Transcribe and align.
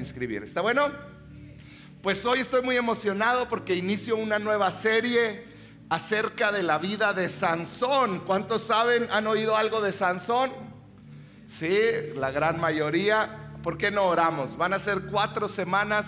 inscribir. 0.00 0.42
¿Está 0.42 0.60
bueno? 0.60 0.90
Pues 2.02 2.24
hoy 2.26 2.40
estoy 2.40 2.62
muy 2.62 2.76
emocionado 2.76 3.48
porque 3.48 3.74
inicio 3.74 4.16
una 4.16 4.38
nueva 4.38 4.70
serie 4.70 5.44
acerca 5.88 6.52
de 6.52 6.62
la 6.62 6.78
vida 6.78 7.12
de 7.12 7.28
Sansón. 7.28 8.20
¿Cuántos 8.20 8.64
saben, 8.64 9.08
han 9.10 9.26
oído 9.26 9.56
algo 9.56 9.80
de 9.80 9.92
Sansón? 9.92 10.50
Sí, 11.48 11.78
la 12.16 12.30
gran 12.30 12.60
mayoría. 12.60 13.52
¿Por 13.62 13.78
qué 13.78 13.90
no 13.90 14.04
oramos? 14.04 14.56
Van 14.56 14.74
a 14.74 14.78
ser 14.78 15.06
cuatro 15.10 15.48
semanas 15.48 16.06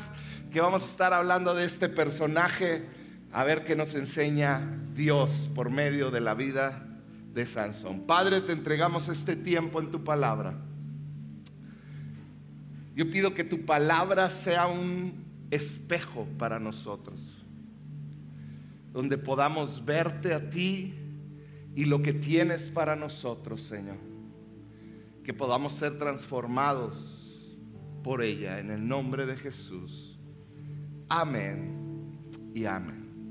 que 0.52 0.60
vamos 0.60 0.82
a 0.82 0.86
estar 0.86 1.12
hablando 1.12 1.54
de 1.54 1.64
este 1.64 1.88
personaje, 1.88 2.86
a 3.32 3.44
ver 3.44 3.64
qué 3.64 3.76
nos 3.76 3.94
enseña 3.94 4.60
Dios 4.94 5.48
por 5.54 5.70
medio 5.70 6.10
de 6.10 6.20
la 6.20 6.34
vida 6.34 6.86
de 7.32 7.44
Sansón. 7.46 8.06
Padre, 8.06 8.40
te 8.40 8.52
entregamos 8.52 9.08
este 9.08 9.36
tiempo 9.36 9.80
en 9.80 9.90
tu 9.90 10.04
palabra. 10.04 10.54
Yo 12.96 13.10
pido 13.10 13.34
que 13.34 13.44
tu 13.44 13.66
palabra 13.66 14.30
sea 14.30 14.68
un 14.68 15.22
espejo 15.50 16.26
para 16.38 16.58
nosotros, 16.58 17.44
donde 18.90 19.18
podamos 19.18 19.84
verte 19.84 20.32
a 20.32 20.48
ti 20.48 20.94
y 21.74 21.84
lo 21.84 22.00
que 22.00 22.14
tienes 22.14 22.70
para 22.70 22.96
nosotros, 22.96 23.60
Señor. 23.60 23.98
Que 25.22 25.34
podamos 25.34 25.74
ser 25.74 25.98
transformados 25.98 27.52
por 28.02 28.22
ella 28.22 28.60
en 28.60 28.70
el 28.70 28.88
nombre 28.88 29.26
de 29.26 29.36
Jesús. 29.36 30.18
Amén 31.10 32.18
y 32.54 32.64
amén. 32.64 33.30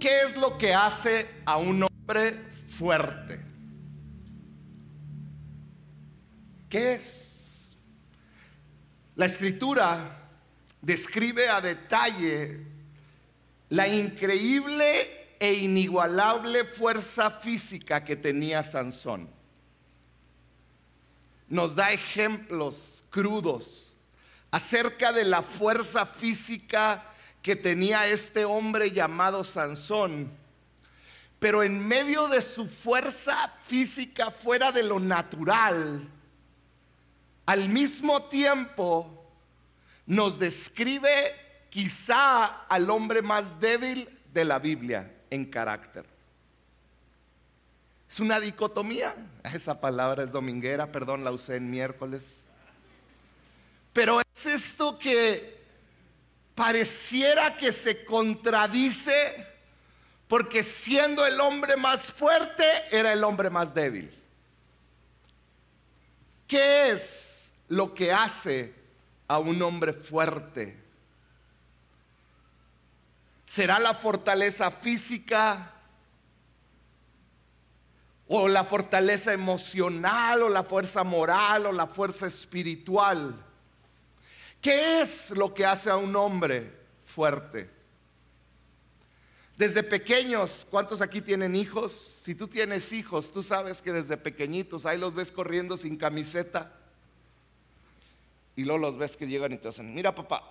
¿Qué 0.00 0.22
es 0.22 0.36
lo 0.36 0.58
que 0.58 0.74
hace 0.74 1.28
a 1.44 1.58
un 1.58 1.84
hombre 1.84 2.40
fuerte? 2.66 3.40
¿Qué 6.68 6.94
es? 6.94 7.21
La 9.14 9.26
escritura 9.26 10.30
describe 10.80 11.48
a 11.48 11.60
detalle 11.60 12.66
la 13.68 13.86
increíble 13.86 15.34
e 15.38 15.54
inigualable 15.54 16.64
fuerza 16.64 17.30
física 17.30 18.04
que 18.04 18.16
tenía 18.16 18.62
Sansón. 18.64 19.28
Nos 21.48 21.74
da 21.74 21.92
ejemplos 21.92 23.04
crudos 23.10 23.94
acerca 24.50 25.12
de 25.12 25.24
la 25.24 25.42
fuerza 25.42 26.06
física 26.06 27.04
que 27.42 27.56
tenía 27.56 28.06
este 28.06 28.44
hombre 28.44 28.92
llamado 28.92 29.44
Sansón. 29.44 30.30
Pero 31.38 31.62
en 31.62 31.86
medio 31.86 32.28
de 32.28 32.40
su 32.40 32.68
fuerza 32.68 33.52
física 33.66 34.30
fuera 34.30 34.70
de 34.70 34.84
lo 34.84 35.00
natural, 35.00 36.08
al 37.46 37.68
mismo 37.68 38.24
tiempo 38.24 39.22
nos 40.06 40.38
describe 40.38 41.34
quizá 41.70 42.66
al 42.66 42.90
hombre 42.90 43.22
más 43.22 43.58
débil 43.60 44.08
de 44.32 44.44
la 44.44 44.58
Biblia 44.58 45.10
en 45.30 45.46
carácter. 45.46 46.04
Es 48.10 48.20
una 48.20 48.38
dicotomía. 48.38 49.14
Esa 49.54 49.80
palabra 49.80 50.22
es 50.22 50.32
dominguera, 50.32 50.92
perdón, 50.92 51.24
la 51.24 51.32
usé 51.32 51.56
en 51.56 51.70
miércoles. 51.70 52.24
Pero 53.92 54.20
es 54.20 54.46
esto 54.46 54.98
que 54.98 55.62
pareciera 56.54 57.56
que 57.56 57.72
se 57.72 58.04
contradice 58.04 59.46
porque 60.28 60.62
siendo 60.62 61.26
el 61.26 61.40
hombre 61.40 61.76
más 61.76 62.02
fuerte 62.02 62.64
era 62.90 63.12
el 63.12 63.24
hombre 63.24 63.50
más 63.50 63.74
débil. 63.74 64.10
¿Qué 66.46 66.90
es 66.90 67.21
lo 67.72 67.94
que 67.94 68.12
hace 68.12 68.74
a 69.28 69.38
un 69.38 69.62
hombre 69.62 69.94
fuerte. 69.94 70.78
¿Será 73.46 73.78
la 73.78 73.94
fortaleza 73.94 74.70
física? 74.70 75.72
¿O 78.28 78.46
la 78.46 78.64
fortaleza 78.64 79.32
emocional? 79.32 80.42
¿O 80.42 80.48
la 80.50 80.64
fuerza 80.64 81.02
moral? 81.02 81.64
¿O 81.64 81.72
la 81.72 81.86
fuerza 81.86 82.26
espiritual? 82.26 83.42
¿Qué 84.60 85.00
es 85.00 85.30
lo 85.30 85.54
que 85.54 85.64
hace 85.64 85.88
a 85.88 85.96
un 85.96 86.14
hombre 86.14 86.70
fuerte? 87.06 87.70
Desde 89.56 89.82
pequeños, 89.82 90.66
¿cuántos 90.70 91.00
aquí 91.00 91.22
tienen 91.22 91.56
hijos? 91.56 92.20
Si 92.22 92.34
tú 92.34 92.48
tienes 92.48 92.92
hijos, 92.92 93.32
tú 93.32 93.42
sabes 93.42 93.80
que 93.80 93.92
desde 93.92 94.18
pequeñitos 94.18 94.84
ahí 94.84 94.98
los 94.98 95.14
ves 95.14 95.32
corriendo 95.32 95.78
sin 95.78 95.96
camiseta 95.96 96.80
y 98.56 98.64
luego 98.64 98.78
los 98.78 98.98
ves 98.98 99.16
que 99.16 99.26
llegan 99.26 99.52
y 99.52 99.58
te 99.58 99.68
dicen, 99.68 99.94
mira 99.94 100.14
papá, 100.14 100.42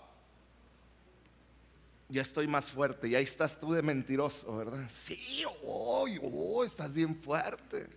ya 2.09 2.21
estoy 2.21 2.47
más 2.47 2.65
fuerte 2.65 3.07
y 3.07 3.15
ahí 3.15 3.23
estás 3.23 3.59
tú 3.59 3.71
de 3.71 3.81
mentiroso, 3.81 4.55
¿verdad? 4.57 4.89
Sí, 4.93 5.43
oh, 5.65 6.05
oh, 6.21 6.63
estás 6.63 6.93
bien 6.93 7.15
fuerte. 7.15 7.87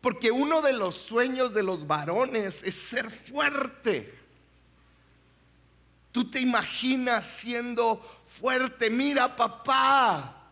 Porque 0.00 0.32
uno 0.32 0.60
de 0.60 0.72
los 0.72 0.96
sueños 0.96 1.54
de 1.54 1.62
los 1.62 1.86
varones 1.86 2.64
es 2.64 2.74
ser 2.74 3.10
fuerte. 3.10 4.12
Tú 6.10 6.28
te 6.28 6.40
imaginas 6.40 7.24
siendo 7.24 8.02
fuerte. 8.26 8.90
Mira, 8.90 9.36
papá, 9.36 10.48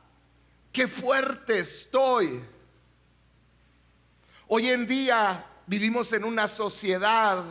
qué 0.73 0.87
fuerte 0.87 1.59
estoy. 1.59 2.41
Hoy 4.47 4.69
en 4.69 4.87
día 4.87 5.45
vivimos 5.67 6.13
en 6.13 6.25
una 6.25 6.47
sociedad 6.47 7.45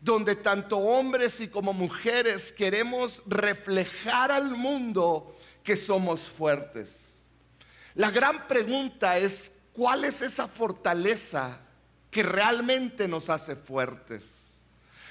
donde 0.00 0.36
tanto 0.36 0.78
hombres 0.78 1.40
y 1.40 1.48
como 1.48 1.72
mujeres 1.72 2.52
queremos 2.52 3.22
reflejar 3.26 4.30
al 4.30 4.50
mundo 4.50 5.36
que 5.62 5.76
somos 5.76 6.20
fuertes. 6.20 6.90
La 7.94 8.10
gran 8.10 8.46
pregunta 8.46 9.18
es, 9.18 9.50
¿cuál 9.72 10.04
es 10.04 10.22
esa 10.22 10.46
fortaleza 10.48 11.58
que 12.10 12.22
realmente 12.22 13.08
nos 13.08 13.30
hace 13.30 13.56
fuertes? 13.56 14.22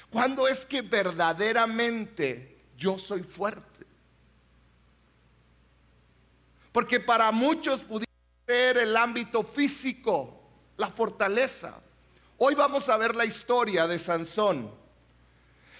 ¿Cuándo 0.08 0.46
es 0.48 0.64
que 0.64 0.82
verdaderamente 0.82 2.56
yo 2.76 2.98
soy 2.98 3.22
fuerte? 3.22 3.84
Porque 6.72 7.00
para 7.00 7.32
muchos 7.32 7.82
pudiera 7.82 8.12
ser 8.46 8.78
el 8.78 8.96
ámbito 8.96 9.42
físico, 9.42 10.42
la 10.76 10.88
fortaleza. 10.88 11.80
Hoy 12.38 12.54
vamos 12.54 12.90
a 12.90 12.98
ver 12.98 13.16
la 13.16 13.24
historia 13.24 13.86
de 13.86 13.98
Sansón. 13.98 14.70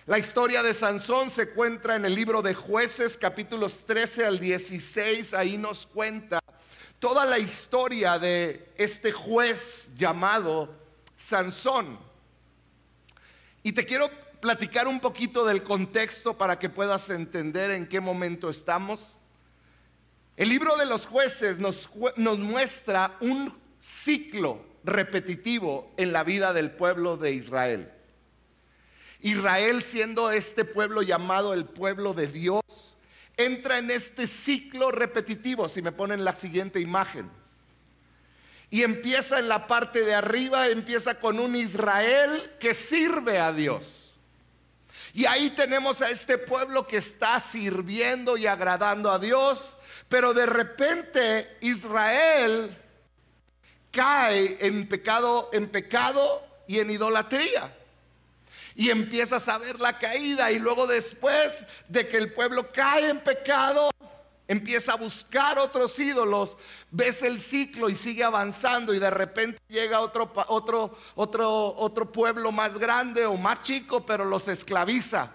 La 0.06 0.18
historia 0.18 0.62
de 0.62 0.72
Sansón 0.72 1.30
se 1.30 1.42
encuentra 1.42 1.96
en 1.96 2.06
el 2.06 2.14
libro 2.14 2.40
de 2.40 2.54
jueces 2.54 3.18
capítulos 3.18 3.74
13 3.84 4.24
al 4.24 4.38
16. 4.38 5.34
Ahí 5.34 5.58
nos 5.58 5.86
cuenta 5.86 6.38
toda 6.98 7.26
la 7.26 7.38
historia 7.38 8.18
de 8.18 8.72
este 8.78 9.12
juez 9.12 9.90
llamado 9.96 10.74
Sansón. 11.18 11.98
Y 13.62 13.72
te 13.72 13.84
quiero 13.84 14.10
platicar 14.40 14.88
un 14.88 14.98
poquito 14.98 15.44
del 15.44 15.62
contexto 15.62 16.38
para 16.38 16.58
que 16.58 16.70
puedas 16.70 17.10
entender 17.10 17.70
en 17.70 17.86
qué 17.86 18.00
momento 18.00 18.48
estamos. 18.48 19.14
El 20.38 20.48
libro 20.48 20.74
de 20.78 20.86
los 20.86 21.04
jueces 21.04 21.58
nos, 21.58 21.90
nos 22.16 22.38
muestra 22.38 23.14
un 23.20 23.65
ciclo 23.86 24.64
repetitivo 24.82 25.92
en 25.96 26.12
la 26.12 26.24
vida 26.24 26.52
del 26.52 26.72
pueblo 26.72 27.16
de 27.16 27.32
Israel. 27.32 27.92
Israel 29.20 29.82
siendo 29.82 30.30
este 30.30 30.64
pueblo 30.64 31.02
llamado 31.02 31.54
el 31.54 31.64
pueblo 31.66 32.12
de 32.12 32.26
Dios, 32.26 32.62
entra 33.36 33.78
en 33.78 33.90
este 33.90 34.26
ciclo 34.26 34.90
repetitivo, 34.90 35.68
si 35.68 35.82
me 35.82 35.92
ponen 35.92 36.24
la 36.24 36.32
siguiente 36.32 36.80
imagen. 36.80 37.30
Y 38.70 38.82
empieza 38.82 39.38
en 39.38 39.48
la 39.48 39.68
parte 39.68 40.00
de 40.00 40.14
arriba, 40.14 40.68
empieza 40.68 41.20
con 41.20 41.38
un 41.38 41.54
Israel 41.54 42.52
que 42.58 42.74
sirve 42.74 43.38
a 43.38 43.52
Dios. 43.52 44.14
Y 45.14 45.26
ahí 45.26 45.50
tenemos 45.50 46.02
a 46.02 46.10
este 46.10 46.38
pueblo 46.38 46.86
que 46.86 46.96
está 46.96 47.38
sirviendo 47.38 48.36
y 48.36 48.46
agradando 48.46 49.10
a 49.12 49.18
Dios, 49.18 49.76
pero 50.08 50.34
de 50.34 50.46
repente 50.46 51.56
Israel 51.60 52.76
cae 53.96 54.58
en 54.60 54.86
pecado, 54.86 55.48
en 55.54 55.68
pecado 55.68 56.42
y 56.68 56.80
en 56.80 56.90
idolatría 56.90 57.74
y 58.74 58.90
empiezas 58.90 59.48
a 59.48 59.56
ver 59.56 59.80
la 59.80 59.98
caída 59.98 60.52
y 60.52 60.58
luego 60.58 60.86
después 60.86 61.64
de 61.88 62.06
que 62.06 62.18
el 62.18 62.34
pueblo 62.34 62.70
cae 62.72 63.08
en 63.08 63.20
pecado, 63.20 63.90
empieza 64.46 64.92
a 64.92 64.96
buscar 64.96 65.58
otros 65.58 65.98
ídolos, 65.98 66.58
ves 66.90 67.22
el 67.22 67.40
ciclo 67.40 67.88
y 67.88 67.96
sigue 67.96 68.22
avanzando 68.22 68.92
y 68.92 68.98
de 68.98 69.10
repente 69.10 69.58
llega 69.66 70.00
otro, 70.00 70.30
otro, 70.48 70.98
otro, 71.14 71.74
otro 71.74 72.12
pueblo 72.12 72.52
más 72.52 72.78
grande 72.78 73.24
o 73.24 73.34
más 73.36 73.62
chico, 73.62 74.04
pero 74.04 74.26
los 74.26 74.46
esclaviza. 74.46 75.30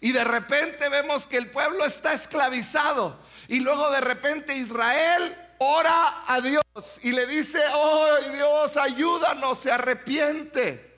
Y 0.00 0.12
de 0.12 0.24
repente 0.24 0.88
vemos 0.88 1.26
que 1.26 1.36
el 1.36 1.50
pueblo 1.50 1.84
está 1.84 2.12
esclavizado. 2.14 3.20
Y 3.46 3.60
luego 3.60 3.88
de 3.90 4.00
repente 4.00 4.56
Israel 4.56 5.36
ora 5.62 6.24
a 6.26 6.40
Dios 6.40 6.62
y 7.02 7.12
le 7.12 7.26
dice, 7.26 7.62
oh 7.74 8.16
Dios, 8.32 8.76
ayúdanos, 8.76 9.58
se 9.58 9.70
arrepiente. 9.70 10.90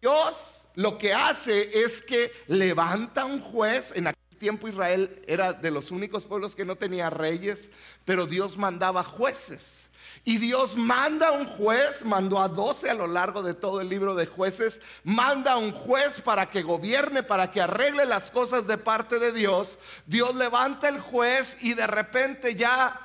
Dios 0.00 0.54
lo 0.74 0.98
que 0.98 1.14
hace 1.14 1.82
es 1.82 2.02
que 2.02 2.32
levanta 2.48 3.24
un 3.24 3.40
juez. 3.40 3.92
En 3.94 4.06
aquel 4.06 4.38
tiempo 4.38 4.68
Israel 4.68 5.22
era 5.26 5.52
de 5.52 5.70
los 5.70 5.90
únicos 5.90 6.24
pueblos 6.24 6.54
que 6.54 6.64
no 6.64 6.76
tenía 6.76 7.10
reyes, 7.10 7.68
pero 8.04 8.26
Dios 8.26 8.56
mandaba 8.56 9.02
jueces. 9.02 9.83
Y 10.26 10.38
Dios 10.38 10.74
manda 10.74 11.28
a 11.28 11.32
un 11.32 11.44
juez, 11.44 12.02
mandó 12.02 12.40
a 12.40 12.48
doce 12.48 12.88
a 12.88 12.94
lo 12.94 13.06
largo 13.06 13.42
de 13.42 13.52
todo 13.52 13.82
el 13.82 13.90
libro 13.90 14.14
de 14.14 14.26
jueces, 14.26 14.80
manda 15.02 15.52
a 15.52 15.58
un 15.58 15.70
juez 15.70 16.22
para 16.22 16.48
que 16.48 16.62
gobierne, 16.62 17.22
para 17.22 17.50
que 17.50 17.60
arregle 17.60 18.06
las 18.06 18.30
cosas 18.30 18.66
de 18.66 18.78
parte 18.78 19.18
de 19.18 19.32
Dios. 19.32 19.76
Dios 20.06 20.34
levanta 20.34 20.88
el 20.88 20.98
juez 20.98 21.58
y 21.60 21.74
de 21.74 21.86
repente 21.86 22.54
ya 22.54 22.98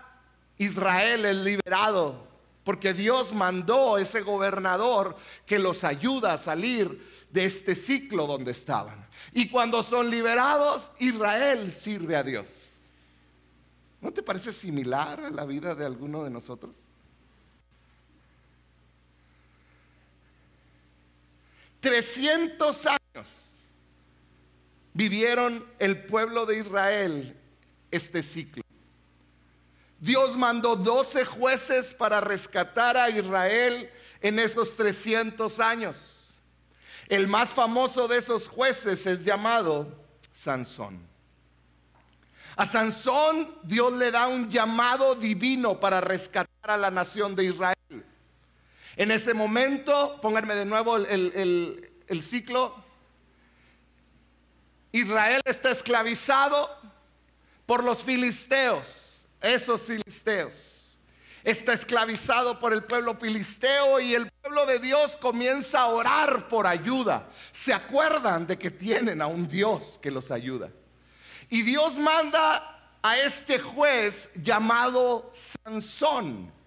Israel 0.57 1.25
es 1.25 1.35
liberado, 1.35 2.25
porque 2.63 2.93
Dios 2.93 3.33
mandó 3.33 3.95
a 3.95 4.01
ese 4.01 4.21
gobernador 4.21 5.17
que 5.45 5.59
los 5.59 5.83
ayuda 5.83 6.33
a 6.33 6.37
salir 6.37 7.05
de 7.31 7.43
este 7.43 7.75
ciclo 7.75 8.27
donde 8.27 8.51
estaban. 8.51 9.07
Y 9.33 9.49
cuando 9.49 9.83
son 9.83 10.09
liberados, 10.09 10.89
Israel 10.99 11.73
sirve 11.73 12.15
a 12.15 12.23
Dios. 12.23 12.47
¿No 13.99 14.11
te 14.13 14.23
parece 14.23 14.53
similar 14.53 15.19
a 15.19 15.29
la 15.29 15.43
vida 15.43 15.75
de 15.75 15.85
alguno 15.85 16.23
de 16.23 16.29
nosotros? 16.29 16.88
300 21.79 22.85
años 22.85 23.27
vivieron 24.93 25.65
el 25.79 26.05
pueblo 26.05 26.45
de 26.45 26.57
Israel 26.57 27.35
este 27.91 28.21
ciclo. 28.21 28.63
Dios 29.99 30.37
mandó 30.37 30.75
12 30.75 31.25
jueces 31.25 31.93
para 31.93 32.21
rescatar 32.21 32.95
a 32.97 33.09
Israel 33.09 33.89
en 34.21 34.39
esos 34.39 34.75
300 34.75 35.59
años. 35.59 36.33
El 37.07 37.27
más 37.27 37.49
famoso 37.49 38.07
de 38.07 38.17
esos 38.17 38.47
jueces 38.47 39.05
es 39.05 39.25
llamado 39.25 39.91
Sansón. 40.33 41.07
A 42.55 42.65
Sansón 42.65 43.55
Dios 43.63 43.93
le 43.93 44.11
da 44.11 44.27
un 44.27 44.49
llamado 44.49 45.15
divino 45.15 45.79
para 45.79 46.01
rescatar 46.01 46.71
a 46.71 46.77
la 46.77 46.91
nación 46.91 47.35
de 47.35 47.45
Israel. 47.45 48.05
En 48.99 49.11
ese 49.11 49.33
momento, 49.33 50.19
pónganme 50.21 50.55
de 50.55 50.65
nuevo 50.65 50.97
el, 50.97 51.89
el 52.05 52.21
ciclo, 52.21 52.75
Israel 54.91 55.39
está 55.45 55.71
esclavizado 55.71 56.69
por 57.65 57.81
los 57.81 58.03
filisteos, 58.03 59.23
esos 59.39 59.83
filisteos. 59.83 60.97
Está 61.45 61.71
esclavizado 61.71 62.59
por 62.59 62.73
el 62.73 62.83
pueblo 62.83 63.15
filisteo 63.15 64.01
y 64.01 64.15
el 64.15 64.29
pueblo 64.41 64.65
de 64.65 64.79
Dios 64.79 65.15
comienza 65.15 65.79
a 65.79 65.87
orar 65.87 66.49
por 66.49 66.67
ayuda. 66.67 67.29
Se 67.53 67.73
acuerdan 67.73 68.47
de 68.47 68.59
que 68.59 68.69
tienen 68.69 69.21
a 69.21 69.27
un 69.27 69.47
Dios 69.47 69.97
que 70.01 70.11
los 70.11 70.29
ayuda. 70.29 70.71
Y 71.49 71.61
Dios 71.61 71.97
manda 71.97 72.97
a 73.01 73.17
este 73.17 73.59
juez 73.59 74.29
llamado 74.35 75.31
Sansón. 75.33 76.58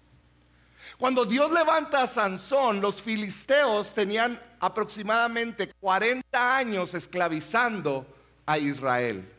Cuando 1.03 1.25
Dios 1.25 1.51
levanta 1.51 2.01
a 2.01 2.07
Sansón, 2.07 2.79
los 2.79 3.01
filisteos 3.01 3.93
tenían 3.93 4.41
aproximadamente 4.57 5.73
40 5.81 6.55
años 6.55 6.93
esclavizando 6.93 8.07
a 8.45 8.57
Israel. 8.57 9.29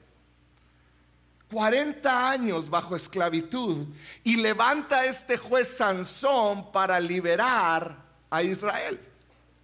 40 1.50 2.30
años 2.30 2.68
bajo 2.68 2.94
esclavitud 2.94 3.86
y 4.22 4.36
levanta 4.36 4.98
a 4.98 5.06
este 5.06 5.38
juez 5.38 5.78
Sansón 5.78 6.70
para 6.70 7.00
liberar 7.00 7.96
a 8.28 8.42
Israel. 8.42 9.00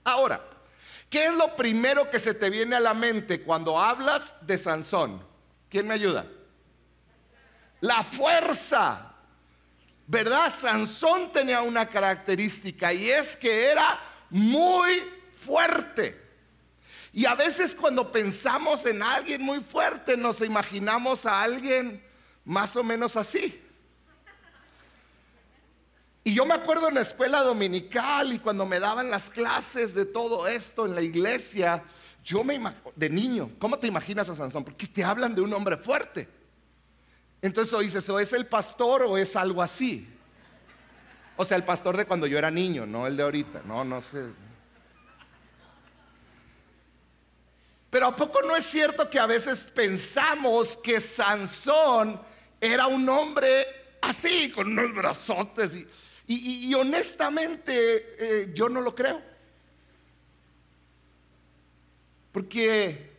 Ahora, 0.02 0.40
¿qué 1.10 1.26
es 1.26 1.34
lo 1.34 1.54
primero 1.54 2.08
que 2.08 2.18
se 2.18 2.32
te 2.32 2.48
viene 2.48 2.76
a 2.76 2.80
la 2.80 2.94
mente 2.94 3.42
cuando 3.42 3.78
hablas 3.78 4.34
de 4.40 4.56
Sansón? 4.56 5.22
¿Quién 5.68 5.86
me 5.86 5.92
ayuda? 5.92 6.24
La 7.82 8.02
fuerza, 8.02 9.09
¿verdad? 10.10 10.52
Sansón 10.52 11.32
tenía 11.32 11.62
una 11.62 11.88
característica 11.88 12.92
y 12.92 13.08
es 13.08 13.36
que 13.36 13.66
era 13.66 14.00
muy 14.28 15.04
fuerte. 15.44 16.20
Y 17.12 17.26
a 17.26 17.36
veces 17.36 17.76
cuando 17.76 18.10
pensamos 18.10 18.84
en 18.86 19.04
alguien 19.04 19.40
muy 19.40 19.60
fuerte 19.60 20.16
nos 20.16 20.40
imaginamos 20.40 21.26
a 21.26 21.40
alguien 21.40 22.04
más 22.44 22.74
o 22.74 22.82
menos 22.82 23.14
así. 23.14 23.62
Y 26.24 26.34
yo 26.34 26.44
me 26.44 26.54
acuerdo 26.54 26.88
en 26.88 26.96
la 26.96 27.02
escuela 27.02 27.44
dominical 27.44 28.32
y 28.32 28.40
cuando 28.40 28.66
me 28.66 28.80
daban 28.80 29.12
las 29.12 29.30
clases 29.30 29.94
de 29.94 30.06
todo 30.06 30.48
esto 30.48 30.86
en 30.86 30.96
la 30.96 31.02
iglesia, 31.02 31.84
yo 32.24 32.42
me 32.42 32.60
de 32.96 33.08
niño, 33.08 33.52
¿cómo 33.60 33.78
te 33.78 33.86
imaginas 33.86 34.28
a 34.28 34.34
Sansón? 34.34 34.64
Porque 34.64 34.88
te 34.88 35.04
hablan 35.04 35.36
de 35.36 35.40
un 35.40 35.54
hombre 35.54 35.76
fuerte. 35.76 36.39
Entonces 37.42 37.72
o 37.72 37.80
dices, 37.80 38.08
o 38.08 38.20
es 38.20 38.32
el 38.32 38.46
pastor 38.46 39.02
o 39.04 39.16
es 39.16 39.34
algo 39.36 39.62
así. 39.62 40.06
O 41.36 41.44
sea, 41.44 41.56
el 41.56 41.64
pastor 41.64 41.96
de 41.96 42.04
cuando 42.04 42.26
yo 42.26 42.36
era 42.36 42.50
niño, 42.50 42.84
no 42.84 43.06
el 43.06 43.16
de 43.16 43.22
ahorita. 43.22 43.62
No, 43.64 43.82
no 43.82 44.02
sé. 44.02 44.26
Pero 47.90 48.06
¿a 48.06 48.16
poco 48.16 48.42
no 48.42 48.54
es 48.54 48.66
cierto 48.66 49.08
que 49.10 49.18
a 49.18 49.26
veces 49.26 49.68
pensamos 49.74 50.76
que 50.76 51.00
Sansón 51.00 52.20
era 52.60 52.86
un 52.86 53.08
hombre 53.08 53.66
así, 54.00 54.50
con 54.50 54.68
unos 54.68 54.94
brazotes? 54.94 55.72
Y, 56.26 56.72
honestamente 56.74 58.14
eh, 58.18 58.50
yo 58.54 58.68
no 58.68 58.80
lo 58.80 58.94
creo. 58.94 59.20
Porque 62.30 63.09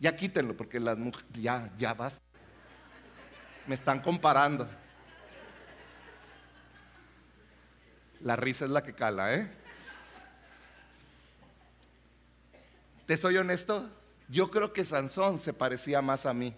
ya 0.00 0.16
quítenlo, 0.16 0.56
porque 0.56 0.80
las 0.80 0.98
mujeres, 0.98 1.26
ya, 1.32 1.70
ya 1.78 1.94
basta. 1.94 2.22
Me 3.66 3.74
están 3.74 4.00
comparando. 4.00 4.68
La 8.20 8.36
risa 8.36 8.64
es 8.64 8.70
la 8.70 8.82
que 8.82 8.94
cala, 8.94 9.34
¿eh? 9.34 9.50
Te 13.06 13.16
soy 13.16 13.36
honesto, 13.38 13.90
yo 14.28 14.50
creo 14.50 14.72
que 14.72 14.84
Sansón 14.84 15.38
se 15.38 15.52
parecía 15.52 16.02
más 16.02 16.26
a 16.26 16.34
mí. 16.34 16.54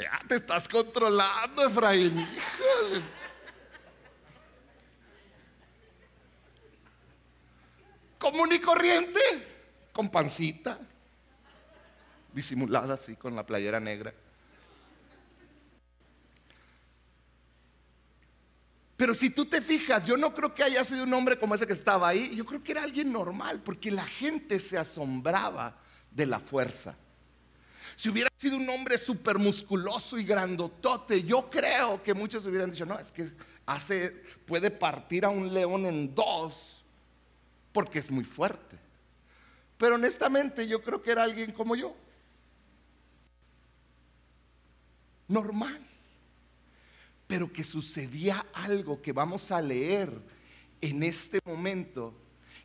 Ya 0.00 0.22
te 0.26 0.36
estás 0.36 0.66
controlando, 0.66 1.66
Efraín. 1.66 2.26
Común 8.18 8.52
y 8.52 8.60
corriente, 8.60 9.20
con 9.92 10.08
pancita, 10.08 10.78
disimulada 12.32 12.94
así 12.94 13.16
con 13.16 13.36
la 13.36 13.44
playera 13.44 13.78
negra. 13.78 14.14
Pero 18.96 19.14
si 19.14 19.30
tú 19.30 19.46
te 19.46 19.60
fijas, 19.60 20.04
yo 20.04 20.16
no 20.16 20.34
creo 20.34 20.54
que 20.54 20.62
haya 20.62 20.84
sido 20.84 21.04
un 21.04 21.12
hombre 21.12 21.38
como 21.38 21.54
ese 21.54 21.66
que 21.66 21.72
estaba 21.72 22.08
ahí, 22.08 22.34
yo 22.36 22.44
creo 22.46 22.62
que 22.62 22.72
era 22.72 22.82
alguien 22.82 23.12
normal, 23.12 23.60
porque 23.62 23.90
la 23.90 24.04
gente 24.04 24.58
se 24.58 24.78
asombraba 24.78 25.76
de 26.10 26.26
la 26.26 26.38
fuerza. 26.38 26.96
Si 27.96 28.08
hubiera 28.08 28.30
sido 28.36 28.56
un 28.56 28.68
hombre 28.68 28.98
súper 28.98 29.38
musculoso 29.38 30.18
y 30.18 30.24
grandotote, 30.24 31.22
yo 31.22 31.50
creo 31.50 32.02
que 32.02 32.14
muchos 32.14 32.46
hubieran 32.46 32.70
dicho, 32.70 32.86
no, 32.86 32.98
es 32.98 33.10
que 33.12 33.30
hace, 33.66 34.10
puede 34.46 34.70
partir 34.70 35.24
a 35.24 35.30
un 35.30 35.52
león 35.52 35.86
en 35.86 36.14
dos 36.14 36.84
porque 37.72 37.98
es 37.98 38.10
muy 38.10 38.24
fuerte. 38.24 38.78
Pero 39.78 39.94
honestamente 39.94 40.66
yo 40.66 40.82
creo 40.82 41.02
que 41.02 41.10
era 41.10 41.22
alguien 41.22 41.52
como 41.52 41.76
yo. 41.76 41.96
Normal. 45.28 45.86
Pero 47.26 47.52
que 47.52 47.64
sucedía 47.64 48.44
algo 48.52 49.00
que 49.00 49.12
vamos 49.12 49.50
a 49.50 49.60
leer 49.60 50.10
en 50.80 51.02
este 51.02 51.40
momento, 51.44 52.14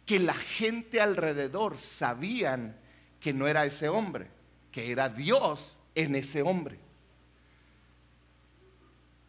que 0.05 0.19
la 0.19 0.33
gente 0.33 0.99
alrededor 0.99 1.77
sabían 1.77 2.77
que 3.19 3.33
no 3.33 3.47
era 3.47 3.65
ese 3.65 3.89
hombre 3.89 4.34
que 4.75 4.91
era 4.91 5.07
Dios 5.07 5.79
en 5.95 6.15
ese 6.15 6.41
hombre. 6.41 6.77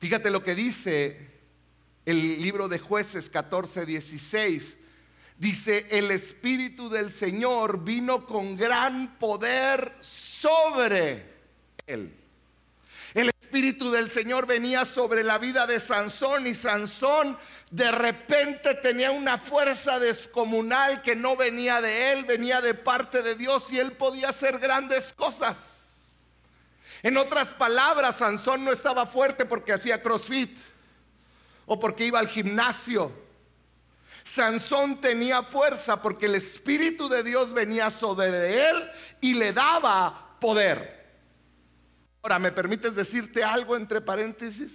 Fíjate 0.00 0.28
lo 0.28 0.42
que 0.42 0.56
dice 0.56 1.20
el 2.04 2.42
libro 2.42 2.66
de 2.66 2.80
jueces 2.80 3.30
14, 3.30 3.86
16. 3.86 4.76
Dice, 5.38 5.86
el 5.88 6.10
Espíritu 6.10 6.88
del 6.88 7.12
Señor 7.12 7.84
vino 7.84 8.26
con 8.26 8.56
gran 8.56 9.20
poder 9.20 9.92
sobre 10.00 11.24
él. 11.86 12.12
Espíritu 13.46 13.92
del 13.92 14.10
Señor 14.10 14.44
venía 14.44 14.84
sobre 14.84 15.22
la 15.22 15.38
vida 15.38 15.68
de 15.68 15.78
Sansón 15.78 16.48
y 16.48 16.54
Sansón 16.56 17.38
de 17.70 17.92
repente 17.92 18.74
tenía 18.74 19.12
una 19.12 19.38
fuerza 19.38 20.00
descomunal 20.00 21.00
que 21.00 21.14
no 21.14 21.36
venía 21.36 21.80
de 21.80 22.10
él, 22.10 22.24
venía 22.24 22.60
de 22.60 22.74
parte 22.74 23.22
de 23.22 23.36
Dios 23.36 23.70
y 23.70 23.78
él 23.78 23.92
podía 23.92 24.30
hacer 24.30 24.58
grandes 24.58 25.12
cosas. 25.12 25.84
En 27.04 27.16
otras 27.16 27.50
palabras, 27.50 28.16
Sansón 28.16 28.64
no 28.64 28.72
estaba 28.72 29.06
fuerte 29.06 29.44
porque 29.44 29.72
hacía 29.72 30.02
crossfit 30.02 30.58
o 31.66 31.78
porque 31.78 32.04
iba 32.04 32.18
al 32.18 32.26
gimnasio. 32.26 33.12
Sansón 34.24 35.00
tenía 35.00 35.44
fuerza 35.44 36.02
porque 36.02 36.26
el 36.26 36.34
Espíritu 36.34 37.08
de 37.08 37.22
Dios 37.22 37.52
venía 37.52 37.90
sobre 37.90 38.68
él 38.68 38.90
y 39.20 39.34
le 39.34 39.52
daba 39.52 40.36
poder. 40.40 40.95
Ahora, 42.26 42.40
¿me 42.40 42.50
permites 42.50 42.96
decirte 42.96 43.44
algo 43.44 43.76
entre 43.76 44.00
paréntesis? 44.00 44.72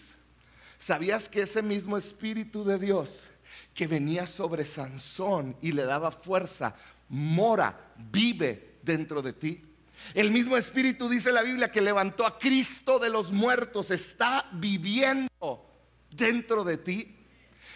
¿Sabías 0.79 1.27
que 1.27 1.41
ese 1.41 1.61
mismo 1.61 1.97
Espíritu 1.97 2.63
de 2.63 2.79
Dios 2.79 3.27
que 3.73 3.87
venía 3.87 4.25
sobre 4.25 4.63
Sansón 4.63 5.57
y 5.61 5.73
le 5.73 5.83
daba 5.83 6.13
fuerza, 6.13 6.73
mora, 7.09 7.91
vive 7.97 8.77
dentro 8.81 9.21
de 9.21 9.33
ti? 9.33 9.61
El 10.13 10.31
mismo 10.31 10.55
Espíritu 10.55 11.09
dice 11.09 11.33
la 11.33 11.41
Biblia 11.41 11.69
que 11.69 11.81
levantó 11.81 12.25
a 12.25 12.39
Cristo 12.39 12.99
de 12.99 13.09
los 13.09 13.33
muertos, 13.33 13.91
está 13.91 14.47
viviendo 14.53 15.69
dentro 16.09 16.63
de 16.63 16.77
ti. 16.77 17.17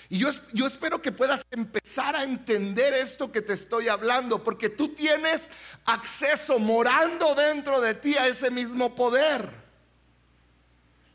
Y 0.07 0.19
yo, 0.19 0.29
yo, 0.53 0.67
espero 0.67 1.01
que 1.01 1.11
puedas 1.11 1.45
empezar 1.51 2.15
a 2.15 2.23
entender 2.23 2.93
esto 2.93 3.29
que 3.29 3.41
te 3.41 3.51
estoy 3.51 3.89
hablando, 3.89 4.41
porque 4.41 4.69
tú 4.69 4.95
tienes 4.95 5.51
acceso 5.83 6.59
morando 6.59 7.35
dentro 7.35 7.81
de 7.81 7.93
ti 7.93 8.15
a 8.15 8.27
ese 8.27 8.49
mismo 8.49 8.95
poder. 8.95 9.64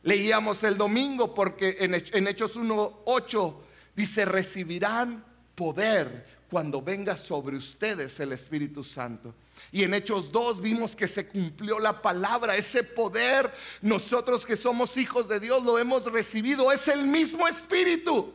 Leíamos 0.02 0.62
el 0.64 0.78
domingo 0.78 1.34
porque 1.34 1.76
en, 1.80 2.26
Hechos 2.26 2.56
1.8 2.56 3.54
dice, 3.94 4.24
recibirán 4.24 5.24
poder 5.54 6.26
cuando 6.50 6.82
venga 6.82 7.16
sobre 7.16 7.56
ustedes 7.56 8.18
el 8.18 8.32
Espíritu 8.32 8.82
Santo. 8.82 9.34
Y 9.70 9.84
en 9.84 9.94
Hechos 9.94 10.32
2 10.32 10.60
vimos 10.60 10.96
que 10.96 11.06
se 11.06 11.28
cumplió 11.28 11.78
la 11.78 12.00
palabra, 12.00 12.56
ese 12.56 12.82
poder, 12.82 13.52
nosotros 13.82 14.44
que 14.44 14.56
somos 14.56 14.96
hijos 14.96 15.28
de 15.28 15.38
Dios 15.38 15.62
lo 15.62 15.78
hemos 15.78 16.04
recibido, 16.06 16.72
es 16.72 16.88
el 16.88 17.04
mismo 17.04 17.46
Espíritu. 17.46 18.34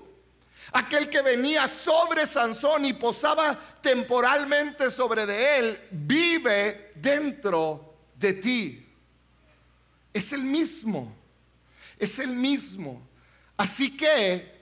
Aquel 0.72 1.10
que 1.10 1.22
venía 1.22 1.67
sobre 1.67 2.25
Sansón 2.25 2.86
y 2.86 2.93
posaba 2.93 3.60
temporalmente 3.81 4.89
sobre 4.91 5.25
de 5.25 5.60
él, 5.60 5.79
vive 5.91 6.91
dentro 6.95 7.95
de 8.15 8.34
ti. 8.34 8.86
Es 10.13 10.31
el 10.31 10.43
mismo, 10.43 11.13
es 11.98 12.20
el 12.20 12.36
mismo. 12.36 13.02
Así 13.58 13.96
que 13.96 14.54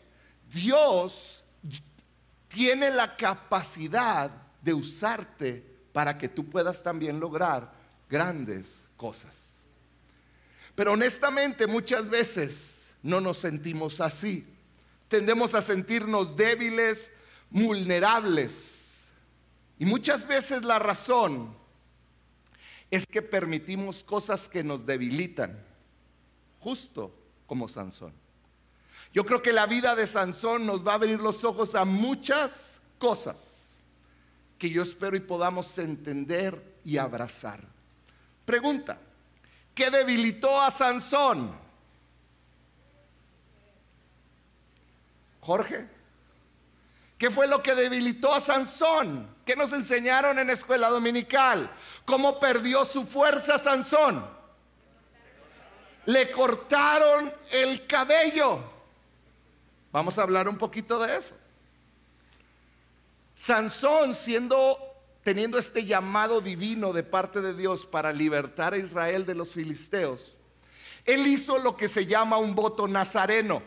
Dios 0.52 1.44
tiene 2.48 2.90
la 2.92 3.16
capacidad 3.16 4.30
de 4.62 4.74
usarte 4.74 5.66
para 5.92 6.18
que 6.18 6.30
tú 6.30 6.50
puedas 6.50 6.84
también 6.84 7.20
lograr 7.20 7.74
grandes 8.10 8.84
cosas. 8.98 9.36
Pero 10.76 10.94
honestamente 10.94 11.68
muchas 11.68 12.10
veces 12.10 12.82
no 13.02 13.20
nos 13.20 13.38
sentimos 13.38 14.00
así. 14.00 14.46
Tendemos 15.08 15.54
a 15.54 15.62
sentirnos 15.62 16.36
débiles, 16.36 17.12
vulnerables. 17.50 19.04
Y 19.78 19.86
muchas 19.86 20.28
veces 20.28 20.64
la 20.64 20.80
razón 20.80 21.56
es 22.90 23.06
que 23.08 23.22
permitimos 23.22 24.04
cosas 24.04 24.48
que 24.48 24.64
nos 24.64 24.86
debilitan, 24.86 25.60
justo 26.60 27.23
como 27.48 27.68
Sansón. 27.68 28.14
Yo 29.14 29.26
creo 29.26 29.42
que 29.42 29.54
la 29.54 29.68
vida 29.68 29.96
de 29.96 30.08
Sansón 30.08 30.66
nos 30.66 30.86
va 30.86 30.94
a 30.94 30.96
abrir 30.96 31.20
los 31.20 31.44
ojos 31.44 31.76
a 31.76 31.86
muchas 31.86 32.74
cosas 32.98 33.54
que 34.58 34.70
yo 34.70 34.82
espero 34.82 35.16
y 35.16 35.20
podamos 35.20 35.78
entender 35.78 36.80
y 36.84 36.98
abrazar. 36.98 37.60
Pregunta, 38.46 38.98
¿qué 39.76 39.92
debilitó 39.92 40.60
a 40.60 40.72
Sansón? 40.72 41.54
Jorge, 45.42 45.88
¿qué 47.18 47.30
fue 47.30 47.48
lo 47.48 47.62
que 47.62 47.76
debilitó 47.76 48.34
a 48.34 48.40
Sansón? 48.40 49.28
¿Qué 49.46 49.56
nos 49.56 49.74
enseñaron 49.74 50.40
en 50.40 50.50
escuela 50.50 50.90
dominical? 50.90 51.70
¿Cómo 52.06 52.40
perdió 52.40 52.86
su 52.86 53.06
fuerza 53.06 53.60
Sansón? 53.60 54.26
Le 56.06 56.32
cortaron 56.32 57.34
el 57.52 57.86
cabello. 57.88 58.60
Vamos 59.92 60.18
a 60.18 60.24
hablar 60.24 60.48
un 60.50 60.58
poquito 60.58 61.00
de 61.00 61.18
eso. 61.18 61.36
Sansón 63.36 64.16
siendo 64.16 64.78
teniendo 65.24 65.58
este 65.58 65.86
llamado 65.86 66.42
divino 66.42 66.92
de 66.92 67.04
parte 67.04 67.42
de 67.42 67.54
Dios 67.54 67.86
para 67.86 68.12
libertar 68.12 68.74
a 68.74 68.78
Israel 68.78 69.26
de 69.26 69.36
los 69.36 69.52
filisteos, 69.52 70.36
él 71.06 71.26
hizo 71.28 71.58
lo 71.58 71.76
que 71.76 71.88
se 71.88 72.06
llama 72.06 72.38
un 72.38 72.56
voto 72.56 72.88
nazareno. 72.88 73.64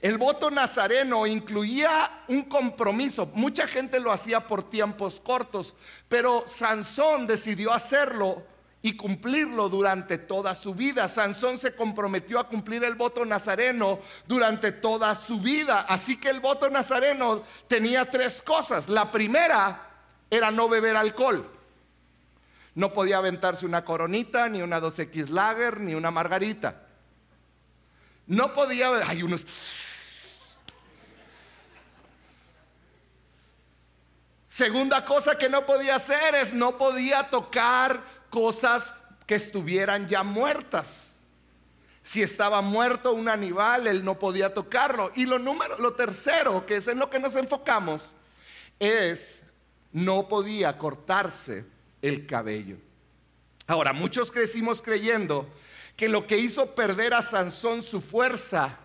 El 0.00 0.18
voto 0.18 0.50
nazareno 0.50 1.26
incluía 1.26 2.24
un 2.28 2.42
compromiso. 2.42 3.26
Mucha 3.34 3.66
gente 3.66 3.98
lo 3.98 4.12
hacía 4.12 4.46
por 4.46 4.68
tiempos 4.68 5.20
cortos, 5.20 5.74
pero 6.08 6.44
Sansón 6.46 7.26
decidió 7.26 7.72
hacerlo 7.72 8.44
y 8.80 8.96
cumplirlo 8.96 9.68
durante 9.68 10.18
toda 10.18 10.54
su 10.54 10.74
vida. 10.74 11.08
Sansón 11.08 11.58
se 11.58 11.74
comprometió 11.74 12.38
a 12.38 12.48
cumplir 12.48 12.84
el 12.84 12.94
voto 12.94 13.24
nazareno 13.24 14.00
durante 14.26 14.72
toda 14.72 15.14
su 15.14 15.40
vida. 15.40 15.80
Así 15.88 16.18
que 16.18 16.30
el 16.30 16.40
voto 16.40 16.70
nazareno 16.70 17.42
tenía 17.66 18.04
tres 18.04 18.40
cosas. 18.40 18.88
La 18.88 19.10
primera 19.10 19.88
era 20.30 20.50
no 20.50 20.68
beber 20.68 20.96
alcohol. 20.96 21.50
No 22.74 22.92
podía 22.92 23.16
aventarse 23.16 23.66
una 23.66 23.84
coronita, 23.84 24.48
ni 24.48 24.62
una 24.62 24.80
2X 24.80 25.30
Lager, 25.30 25.80
ni 25.80 25.94
una 25.94 26.12
margarita. 26.12 26.82
No 28.28 28.54
podía, 28.54 29.08
hay 29.08 29.24
unos... 29.24 29.44
Segunda 34.48 35.04
cosa 35.04 35.38
que 35.38 35.48
no 35.48 35.64
podía 35.64 35.96
hacer 35.96 36.34
es 36.34 36.52
no 36.52 36.76
podía 36.78 37.30
tocar 37.30 38.17
cosas 38.30 38.94
que 39.26 39.34
estuvieran 39.34 40.08
ya 40.08 40.22
muertas. 40.22 41.08
Si 42.02 42.22
estaba 42.22 42.62
muerto 42.62 43.12
un 43.12 43.28
animal, 43.28 43.86
él 43.86 44.04
no 44.04 44.18
podía 44.18 44.54
tocarlo. 44.54 45.10
Y 45.14 45.26
lo, 45.26 45.38
número, 45.38 45.78
lo 45.78 45.92
tercero, 45.92 46.64
que 46.64 46.76
es 46.76 46.88
en 46.88 46.98
lo 46.98 47.10
que 47.10 47.18
nos 47.18 47.34
enfocamos, 47.36 48.02
es 48.78 49.42
no 49.92 50.28
podía 50.28 50.78
cortarse 50.78 51.66
el 52.00 52.26
cabello. 52.26 52.76
Ahora, 53.66 53.92
muchos 53.92 54.32
crecimos 54.32 54.80
creyendo 54.80 55.46
que 55.96 56.08
lo 56.08 56.26
que 56.26 56.38
hizo 56.38 56.74
perder 56.74 57.12
a 57.12 57.20
Sansón 57.20 57.82
su 57.82 58.00
fuerza 58.00 58.78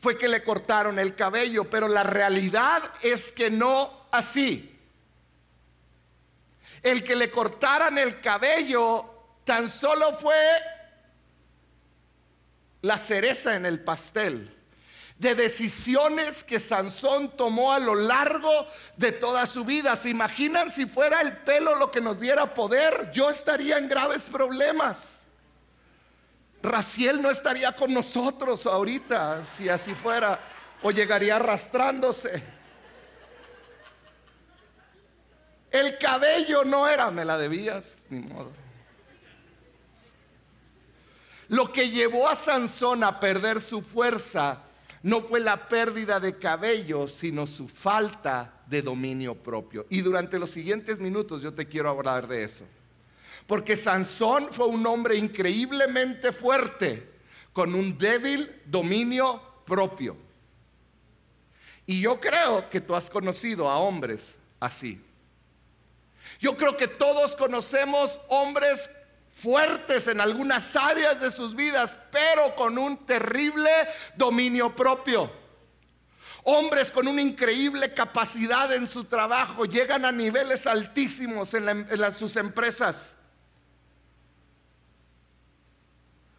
fue 0.00 0.18
que 0.18 0.28
le 0.28 0.44
cortaron 0.44 0.98
el 0.98 1.14
cabello, 1.14 1.64
pero 1.70 1.88
la 1.88 2.02
realidad 2.02 2.82
es 3.00 3.32
que 3.32 3.50
no 3.50 4.06
así 4.10 4.75
el 6.82 7.02
que 7.02 7.16
le 7.16 7.30
cortaran 7.30 7.98
el 7.98 8.20
cabello 8.20 9.04
tan 9.44 9.68
solo 9.68 10.16
fue 10.18 10.36
la 12.82 12.98
cereza 12.98 13.56
en 13.56 13.66
el 13.66 13.80
pastel 13.80 14.52
de 15.18 15.34
decisiones 15.34 16.44
que 16.44 16.60
Sansón 16.60 17.36
tomó 17.36 17.72
a 17.72 17.78
lo 17.78 17.94
largo 17.94 18.66
de 18.96 19.12
toda 19.12 19.46
su 19.46 19.64
vida. 19.64 19.96
¿Se 19.96 20.10
imaginan 20.10 20.70
si 20.70 20.86
fuera 20.86 21.20
el 21.22 21.38
pelo 21.38 21.74
lo 21.76 21.90
que 21.90 22.00
nos 22.00 22.20
diera 22.20 22.52
poder? 22.52 23.10
Yo 23.12 23.30
estaría 23.30 23.78
en 23.78 23.88
graves 23.88 24.24
problemas. 24.24 25.04
Raciel 26.62 27.22
no 27.22 27.30
estaría 27.30 27.72
con 27.72 27.94
nosotros 27.94 28.66
ahorita 28.66 29.44
si 29.44 29.68
así 29.68 29.94
fuera 29.94 30.38
o 30.82 30.90
llegaría 30.90 31.36
arrastrándose. 31.36 32.55
El 35.70 35.98
cabello 35.98 36.64
no 36.64 36.88
era, 36.88 37.10
me 37.10 37.24
la 37.24 37.36
debías, 37.36 37.98
ni 38.08 38.20
modo. 38.20 38.52
Lo 41.48 41.70
que 41.70 41.90
llevó 41.90 42.28
a 42.28 42.34
Sansón 42.34 43.04
a 43.04 43.20
perder 43.20 43.60
su 43.60 43.82
fuerza 43.82 44.62
no 45.02 45.20
fue 45.22 45.38
la 45.38 45.68
pérdida 45.68 46.18
de 46.18 46.36
cabello, 46.36 47.06
sino 47.06 47.46
su 47.46 47.68
falta 47.68 48.62
de 48.66 48.82
dominio 48.82 49.34
propio. 49.36 49.86
Y 49.88 50.00
durante 50.00 50.38
los 50.38 50.50
siguientes 50.50 50.98
minutos 50.98 51.42
yo 51.42 51.54
te 51.54 51.66
quiero 51.66 51.90
hablar 51.90 52.26
de 52.26 52.42
eso. 52.42 52.64
Porque 53.46 53.76
Sansón 53.76 54.48
fue 54.50 54.66
un 54.66 54.84
hombre 54.86 55.16
increíblemente 55.16 56.32
fuerte, 56.32 57.14
con 57.52 57.74
un 57.74 57.96
débil 57.96 58.60
dominio 58.66 59.40
propio. 59.64 60.16
Y 61.86 62.00
yo 62.00 62.18
creo 62.20 62.68
que 62.68 62.80
tú 62.80 62.96
has 62.96 63.08
conocido 63.08 63.68
a 63.68 63.78
hombres 63.78 64.34
así. 64.58 65.00
Yo 66.38 66.56
creo 66.56 66.76
que 66.76 66.88
todos 66.88 67.36
conocemos 67.36 68.18
hombres 68.28 68.90
fuertes 69.36 70.08
en 70.08 70.20
algunas 70.20 70.74
áreas 70.76 71.20
de 71.20 71.30
sus 71.30 71.54
vidas, 71.54 71.96
pero 72.10 72.54
con 72.54 72.78
un 72.78 73.04
terrible 73.04 73.70
dominio 74.16 74.74
propio. 74.74 75.30
Hombres 76.44 76.90
con 76.90 77.08
una 77.08 77.20
increíble 77.20 77.92
capacidad 77.92 78.72
en 78.72 78.88
su 78.88 79.04
trabajo, 79.04 79.64
llegan 79.64 80.04
a 80.04 80.12
niveles 80.12 80.66
altísimos 80.66 81.52
en, 81.54 81.86
sus 82.18 82.36
empresas. 82.36 83.12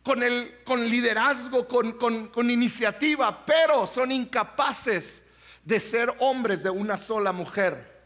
con, 0.03 0.23
el, 0.23 0.63
con 0.63 0.89
liderazgo, 0.89 1.67
con, 1.67 1.91
con, 1.93 2.29
con 2.29 2.49
iniciativa, 2.49 3.45
pero 3.45 3.85
son 3.85 4.13
incapaces 4.13 5.21
de 5.65 5.81
ser 5.81 6.15
hombres 6.19 6.63
de 6.63 6.69
una 6.69 6.95
sola 6.95 7.33
mujer. 7.33 7.96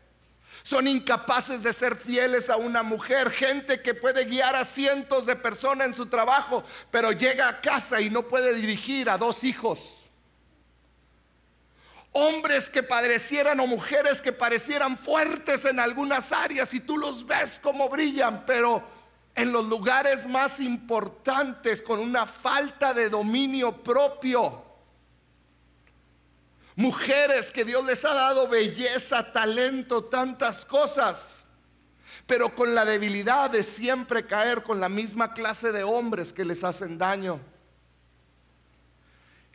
Son 0.64 0.88
incapaces 0.88 1.64
de 1.64 1.74
ser 1.74 1.96
fieles 1.96 2.50
a 2.50 2.58
una 2.58 2.84
mujer, 2.84 3.30
gente 3.32 3.82
que 3.82 3.94
puede 3.94 4.26
guiar 4.26 4.56
a 4.56 4.66
cientos 4.66 5.26
de 5.26 5.36
personas 5.36 5.88
en 5.88 5.96
su 5.96 6.06
trabajo, 6.06 6.64
pero 6.92 7.12
llega 7.12 7.50
a 7.50 7.62
casa 7.62 8.00
y 8.00 8.10
no 8.10 8.28
puede 8.28 8.54
dirigir 8.54 9.10
a 9.10 9.18
dos 9.18 9.44
hijos. 9.44 9.80
Hombres 12.14 12.70
que 12.70 12.84
padecieran 12.84 13.60
o 13.60 13.68
mujeres 13.68 14.22
que 14.22 14.34
parecieran 14.34 14.98
fuertes 14.98 15.66
en 15.66 15.80
algunas 15.80 16.32
áreas 16.32 16.74
y 16.74 16.82
tú 16.82 16.98
los 16.98 17.26
ves 17.26 17.60
como 17.62 17.88
brillan, 17.90 18.46
pero 18.46 18.84
en 19.34 19.52
los 19.52 19.66
lugares 19.66 20.28
más 20.28 20.60
importantes 20.60 21.82
con 21.82 22.00
una 22.00 22.28
falta 22.28 22.94
de 22.94 23.10
dominio 23.10 23.82
propio. 23.82 24.71
Mujeres 26.76 27.52
que 27.52 27.66
Dios 27.66 27.86
les 27.86 28.04
ha 28.06 28.14
dado 28.14 28.48
belleza, 28.48 29.32
talento, 29.32 30.06
tantas 30.06 30.66
cosas, 30.66 31.44
pero 32.26 32.56
con 32.56 32.74
la 32.74 32.86
debilidad 32.86 33.50
de 33.50 33.64
siempre 33.64 34.26
caer 34.26 34.64
con 34.64 34.80
la 34.80 34.88
misma 34.88 35.34
clase 35.34 35.72
de 35.72 35.84
hombres 35.84 36.32
que 36.32 36.46
les 36.46 36.64
hacen 36.64 36.98
daño. 36.98 37.42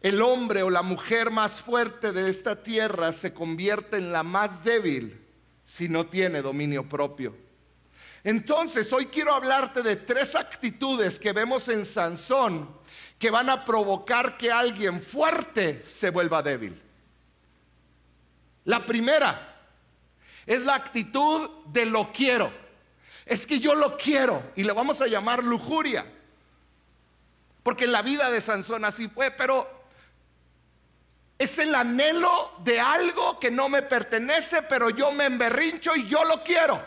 El 0.00 0.20
hombre 0.20 0.62
o 0.62 0.70
la 0.70 0.82
mujer 0.82 1.30
más 1.30 1.52
fuerte 1.52 2.12
de 2.12 2.28
esta 2.28 2.62
tierra 2.62 3.12
se 3.12 3.32
convierte 3.32 3.96
en 3.96 4.12
la 4.12 4.22
más 4.22 4.62
débil 4.62 5.26
si 5.64 5.88
no 5.88 6.06
tiene 6.06 6.42
dominio 6.42 6.88
propio. 6.88 7.34
Entonces, 8.22 8.92
hoy 8.92 9.06
quiero 9.06 9.32
hablarte 9.32 9.82
de 9.82 9.96
tres 9.96 10.34
actitudes 10.34 11.18
que 11.18 11.32
vemos 11.32 11.68
en 11.68 11.86
Sansón 11.86 12.68
que 13.18 13.30
van 13.30 13.48
a 13.48 13.64
provocar 13.64 14.36
que 14.36 14.50
alguien 14.50 15.00
fuerte 15.00 15.84
se 15.86 16.10
vuelva 16.10 16.42
débil. 16.42 16.82
La 18.66 18.84
primera 18.84 19.54
es 20.44 20.60
la 20.62 20.74
actitud 20.74 21.48
de 21.66 21.86
lo 21.86 22.12
quiero. 22.12 22.52
Es 23.24 23.46
que 23.46 23.58
yo 23.58 23.74
lo 23.74 23.96
quiero 23.96 24.52
y 24.54 24.64
le 24.64 24.72
vamos 24.72 25.00
a 25.00 25.06
llamar 25.06 25.42
lujuria. 25.42 26.04
Porque 27.62 27.84
en 27.84 27.92
la 27.92 28.02
vida 28.02 28.30
de 28.30 28.40
Sansón 28.40 28.84
así 28.84 29.08
fue, 29.08 29.30
pero 29.30 29.68
es 31.38 31.58
el 31.58 31.74
anhelo 31.74 32.52
de 32.64 32.80
algo 32.80 33.38
que 33.38 33.50
no 33.50 33.68
me 33.68 33.82
pertenece, 33.82 34.62
pero 34.62 34.90
yo 34.90 35.12
me 35.12 35.26
emberrincho 35.26 35.94
y 35.94 36.08
yo 36.08 36.24
lo 36.24 36.42
quiero. 36.42 36.82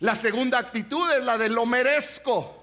La 0.00 0.14
segunda 0.14 0.58
actitud 0.58 1.10
es 1.10 1.24
la 1.24 1.38
de 1.38 1.48
lo 1.48 1.64
merezco. 1.64 2.60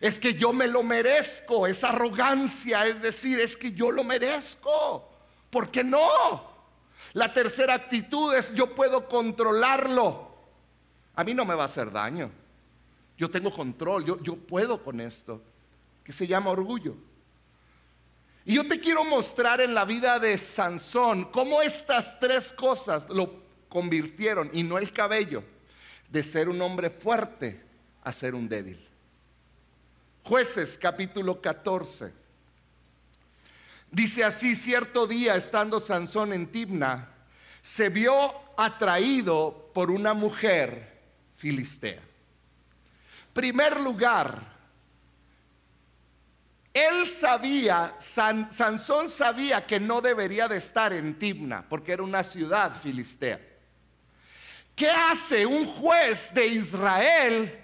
Es 0.00 0.18
que 0.18 0.34
yo 0.34 0.52
me 0.52 0.66
lo 0.66 0.82
merezco, 0.82 1.66
es 1.66 1.82
arrogancia, 1.82 2.86
es 2.86 3.00
decir, 3.00 3.40
es 3.40 3.56
que 3.56 3.72
yo 3.72 3.90
lo 3.90 4.04
merezco. 4.04 5.08
¿Por 5.50 5.70
qué 5.70 5.82
no? 5.82 6.51
La 7.12 7.32
tercera 7.32 7.74
actitud 7.74 8.34
es 8.34 8.54
yo 8.54 8.74
puedo 8.74 9.08
controlarlo. 9.08 10.32
A 11.14 11.24
mí 11.24 11.34
no 11.34 11.44
me 11.44 11.54
va 11.54 11.64
a 11.64 11.66
hacer 11.66 11.90
daño. 11.90 12.30
Yo 13.18 13.30
tengo 13.30 13.52
control, 13.52 14.04
yo, 14.04 14.20
yo 14.22 14.36
puedo 14.36 14.82
con 14.82 15.00
esto, 15.00 15.42
que 16.02 16.12
se 16.12 16.26
llama 16.26 16.50
orgullo. 16.50 16.96
Y 18.44 18.54
yo 18.54 18.66
te 18.66 18.80
quiero 18.80 19.04
mostrar 19.04 19.60
en 19.60 19.74
la 19.74 19.84
vida 19.84 20.18
de 20.18 20.36
Sansón 20.38 21.26
cómo 21.26 21.62
estas 21.62 22.18
tres 22.18 22.50
cosas 22.52 23.08
lo 23.08 23.42
convirtieron, 23.68 24.50
y 24.52 24.62
no 24.62 24.78
el 24.78 24.92
cabello, 24.92 25.44
de 26.08 26.22
ser 26.22 26.48
un 26.48 26.60
hombre 26.60 26.90
fuerte 26.90 27.62
a 28.02 28.12
ser 28.12 28.34
un 28.34 28.48
débil. 28.48 28.86
Jueces 30.24 30.76
capítulo 30.78 31.40
14. 31.40 32.12
Dice 33.90 34.24
así, 34.24 34.56
cierto 34.56 35.06
día 35.06 35.36
estando 35.36 35.78
Sansón 35.78 36.32
en 36.32 36.46
Tibna, 36.50 37.11
se 37.62 37.88
vio 37.88 38.34
atraído 38.56 39.70
por 39.72 39.90
una 39.90 40.14
mujer 40.14 41.00
filistea. 41.36 42.02
Primer 43.32 43.80
lugar, 43.80 44.52
él 46.74 47.08
sabía, 47.08 47.94
Sansón 47.98 49.10
sabía 49.10 49.64
que 49.66 49.78
no 49.78 50.00
debería 50.00 50.48
de 50.48 50.56
estar 50.56 50.92
en 50.92 51.18
Tibna, 51.18 51.64
porque 51.68 51.92
era 51.92 52.02
una 52.02 52.22
ciudad 52.22 52.74
filistea. 52.74 53.40
¿Qué 54.74 54.90
hace 54.90 55.44
un 55.44 55.66
juez 55.66 56.32
de 56.32 56.46
Israel 56.46 57.60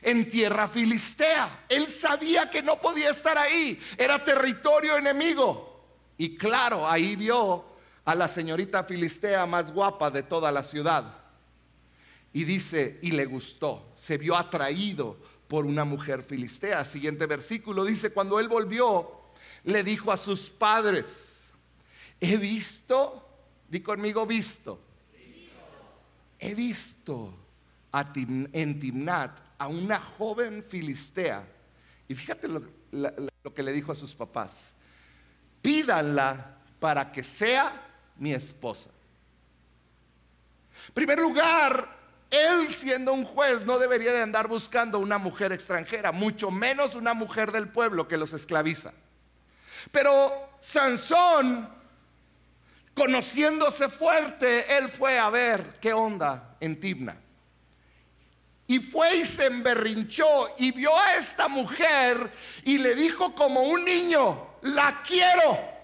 en 0.00 0.30
tierra 0.30 0.68
filistea? 0.68 1.64
Él 1.68 1.86
sabía 1.86 2.50
que 2.50 2.62
no 2.62 2.80
podía 2.80 3.10
estar 3.10 3.36
ahí, 3.36 3.78
era 3.96 4.22
territorio 4.22 4.96
enemigo. 4.96 5.84
Y 6.16 6.36
claro, 6.36 6.88
ahí 6.88 7.14
vio 7.14 7.75
a 8.06 8.14
la 8.14 8.28
señorita 8.28 8.84
filistea 8.84 9.44
más 9.46 9.72
guapa 9.72 10.10
de 10.10 10.22
toda 10.22 10.52
la 10.52 10.62
ciudad. 10.62 11.12
Y 12.32 12.44
dice, 12.44 12.98
y 13.02 13.10
le 13.10 13.26
gustó, 13.26 13.94
se 14.00 14.16
vio 14.16 14.36
atraído 14.36 15.18
por 15.48 15.66
una 15.66 15.84
mujer 15.84 16.22
filistea. 16.22 16.84
Siguiente 16.84 17.26
versículo 17.26 17.84
dice, 17.84 18.12
cuando 18.12 18.38
él 18.38 18.48
volvió, 18.48 19.10
le 19.64 19.82
dijo 19.82 20.12
a 20.12 20.16
sus 20.16 20.48
padres, 20.48 21.06
he 22.20 22.36
visto, 22.36 23.28
di 23.68 23.80
conmigo 23.80 24.24
visto, 24.24 24.80
he 26.38 26.54
visto 26.54 27.34
en 28.52 28.78
Timnat 28.78 29.40
a 29.58 29.66
una 29.66 29.98
joven 29.98 30.62
filistea. 30.62 31.44
Y 32.06 32.14
fíjate 32.14 32.46
lo, 32.46 32.62
lo 32.92 33.52
que 33.52 33.64
le 33.64 33.72
dijo 33.72 33.90
a 33.90 33.96
sus 33.96 34.14
papás. 34.14 34.56
Pídanla 35.60 36.58
para 36.78 37.10
que 37.10 37.24
sea 37.24 37.85
mi 38.18 38.32
esposa. 38.32 38.90
En 40.88 40.94
primer 40.94 41.18
lugar, 41.18 41.88
él 42.30 42.72
siendo 42.74 43.12
un 43.12 43.24
juez 43.24 43.64
no 43.64 43.78
debería 43.78 44.12
de 44.12 44.22
andar 44.22 44.48
buscando 44.48 44.98
una 44.98 45.18
mujer 45.18 45.52
extranjera, 45.52 46.12
mucho 46.12 46.50
menos 46.50 46.94
una 46.94 47.14
mujer 47.14 47.52
del 47.52 47.68
pueblo 47.68 48.08
que 48.08 48.16
los 48.16 48.32
esclaviza. 48.32 48.92
Pero 49.90 50.50
Sansón 50.60 51.76
Conociéndose 52.96 53.90
fuerte, 53.90 54.74
él 54.74 54.88
fue 54.88 55.18
a 55.18 55.28
ver 55.28 55.76
qué 55.82 55.92
onda 55.92 56.56
en 56.60 56.80
Tibna. 56.80 57.14
Y 58.66 58.78
fue 58.78 59.16
y 59.18 59.26
se 59.26 59.44
emberrinchó 59.44 60.46
y 60.56 60.72
vio 60.72 60.98
a 60.98 61.16
esta 61.16 61.46
mujer 61.46 62.32
y 62.64 62.78
le 62.78 62.94
dijo 62.94 63.34
como 63.34 63.64
un 63.64 63.84
niño, 63.84 64.46
la 64.62 65.02
quiero. 65.06 65.75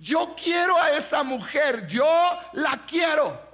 Yo 0.00 0.34
quiero 0.42 0.80
a 0.80 0.92
esa 0.92 1.22
mujer, 1.22 1.86
yo 1.86 2.06
la 2.52 2.84
quiero. 2.86 3.48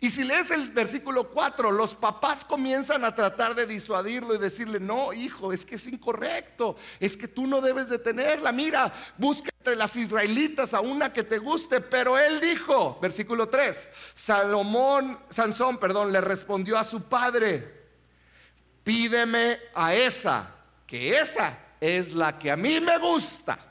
Y 0.00 0.10
si 0.10 0.22
lees 0.22 0.52
el 0.52 0.70
versículo 0.70 1.28
4, 1.30 1.72
los 1.72 1.96
papás 1.96 2.44
comienzan 2.44 3.04
a 3.04 3.14
tratar 3.14 3.56
de 3.56 3.66
disuadirlo 3.66 4.32
y 4.32 4.38
decirle, 4.38 4.78
no, 4.78 5.12
hijo, 5.12 5.52
es 5.52 5.64
que 5.64 5.74
es 5.74 5.86
incorrecto, 5.88 6.76
es 7.00 7.16
que 7.16 7.26
tú 7.26 7.48
no 7.48 7.60
debes 7.60 7.88
de 7.88 7.98
tenerla. 7.98 8.52
Mira, 8.52 8.92
busca 9.16 9.50
entre 9.58 9.74
las 9.74 9.96
israelitas 9.96 10.72
a 10.72 10.80
una 10.80 11.12
que 11.12 11.24
te 11.24 11.38
guste. 11.38 11.80
Pero 11.80 12.16
él 12.16 12.40
dijo, 12.40 12.96
versículo 13.02 13.48
3, 13.48 13.90
Salomón, 14.14 15.18
Sansón, 15.30 15.78
perdón, 15.78 16.12
le 16.12 16.20
respondió 16.20 16.78
a 16.78 16.84
su 16.84 17.02
padre, 17.02 17.88
pídeme 18.84 19.58
a 19.74 19.94
esa, 19.94 20.48
que 20.86 21.18
esa 21.18 21.58
es 21.80 22.12
la 22.12 22.38
que 22.38 22.52
a 22.52 22.56
mí 22.56 22.78
me 22.80 22.98
gusta. 22.98 23.67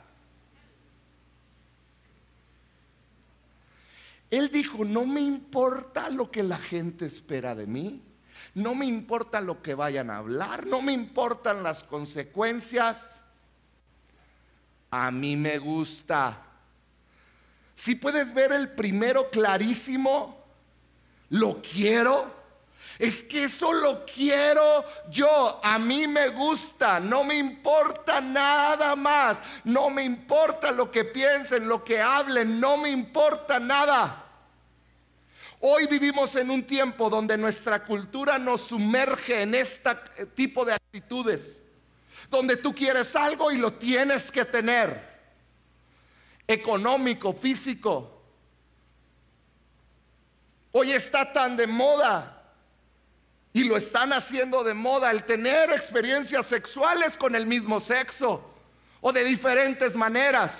Él 4.30 4.50
dijo, 4.50 4.84
no 4.84 5.06
me 5.06 5.20
importa 5.20 6.10
lo 6.10 6.30
que 6.30 6.42
la 6.42 6.58
gente 6.58 7.06
espera 7.06 7.54
de 7.54 7.66
mí, 7.66 8.02
no 8.54 8.74
me 8.74 8.86
importa 8.86 9.40
lo 9.40 9.62
que 9.62 9.74
vayan 9.74 10.10
a 10.10 10.18
hablar, 10.18 10.66
no 10.66 10.82
me 10.82 10.92
importan 10.92 11.62
las 11.62 11.82
consecuencias. 11.84 13.10
A 14.90 15.10
mí 15.10 15.36
me 15.36 15.58
gusta. 15.58 16.44
Si 17.76 17.94
puedes 17.94 18.34
ver 18.34 18.52
el 18.52 18.70
primero 18.70 19.30
clarísimo, 19.30 20.44
lo 21.30 21.60
quiero. 21.62 22.37
Es 22.98 23.22
que 23.22 23.44
eso 23.44 23.72
lo 23.72 24.04
quiero 24.04 24.84
yo, 25.08 25.60
a 25.62 25.78
mí 25.78 26.08
me 26.08 26.30
gusta, 26.30 26.98
no 26.98 27.22
me 27.22 27.36
importa 27.36 28.20
nada 28.20 28.96
más, 28.96 29.40
no 29.62 29.88
me 29.88 30.02
importa 30.02 30.72
lo 30.72 30.90
que 30.90 31.04
piensen, 31.04 31.68
lo 31.68 31.84
que 31.84 32.00
hablen, 32.00 32.58
no 32.58 32.76
me 32.76 32.90
importa 32.90 33.60
nada. 33.60 34.24
Hoy 35.60 35.86
vivimos 35.86 36.34
en 36.34 36.50
un 36.50 36.64
tiempo 36.64 37.08
donde 37.08 37.36
nuestra 37.36 37.84
cultura 37.84 38.36
nos 38.36 38.62
sumerge 38.62 39.42
en 39.42 39.54
este 39.54 39.94
tipo 40.34 40.64
de 40.64 40.72
actitudes, 40.72 41.56
donde 42.28 42.56
tú 42.56 42.74
quieres 42.74 43.14
algo 43.14 43.52
y 43.52 43.58
lo 43.58 43.74
tienes 43.74 44.28
que 44.32 44.44
tener, 44.44 45.20
económico, 46.48 47.32
físico. 47.32 48.22
Hoy 50.72 50.92
está 50.92 51.32
tan 51.32 51.56
de 51.56 51.66
moda 51.68 52.37
Y 53.52 53.64
lo 53.64 53.76
están 53.76 54.12
haciendo 54.12 54.62
de 54.62 54.74
moda 54.74 55.10
el 55.10 55.24
tener 55.24 55.70
experiencias 55.70 56.46
sexuales 56.46 57.16
con 57.16 57.34
el 57.34 57.46
mismo 57.46 57.80
sexo 57.80 58.54
o 59.00 59.12
de 59.12 59.24
diferentes 59.24 59.94
maneras. 59.94 60.58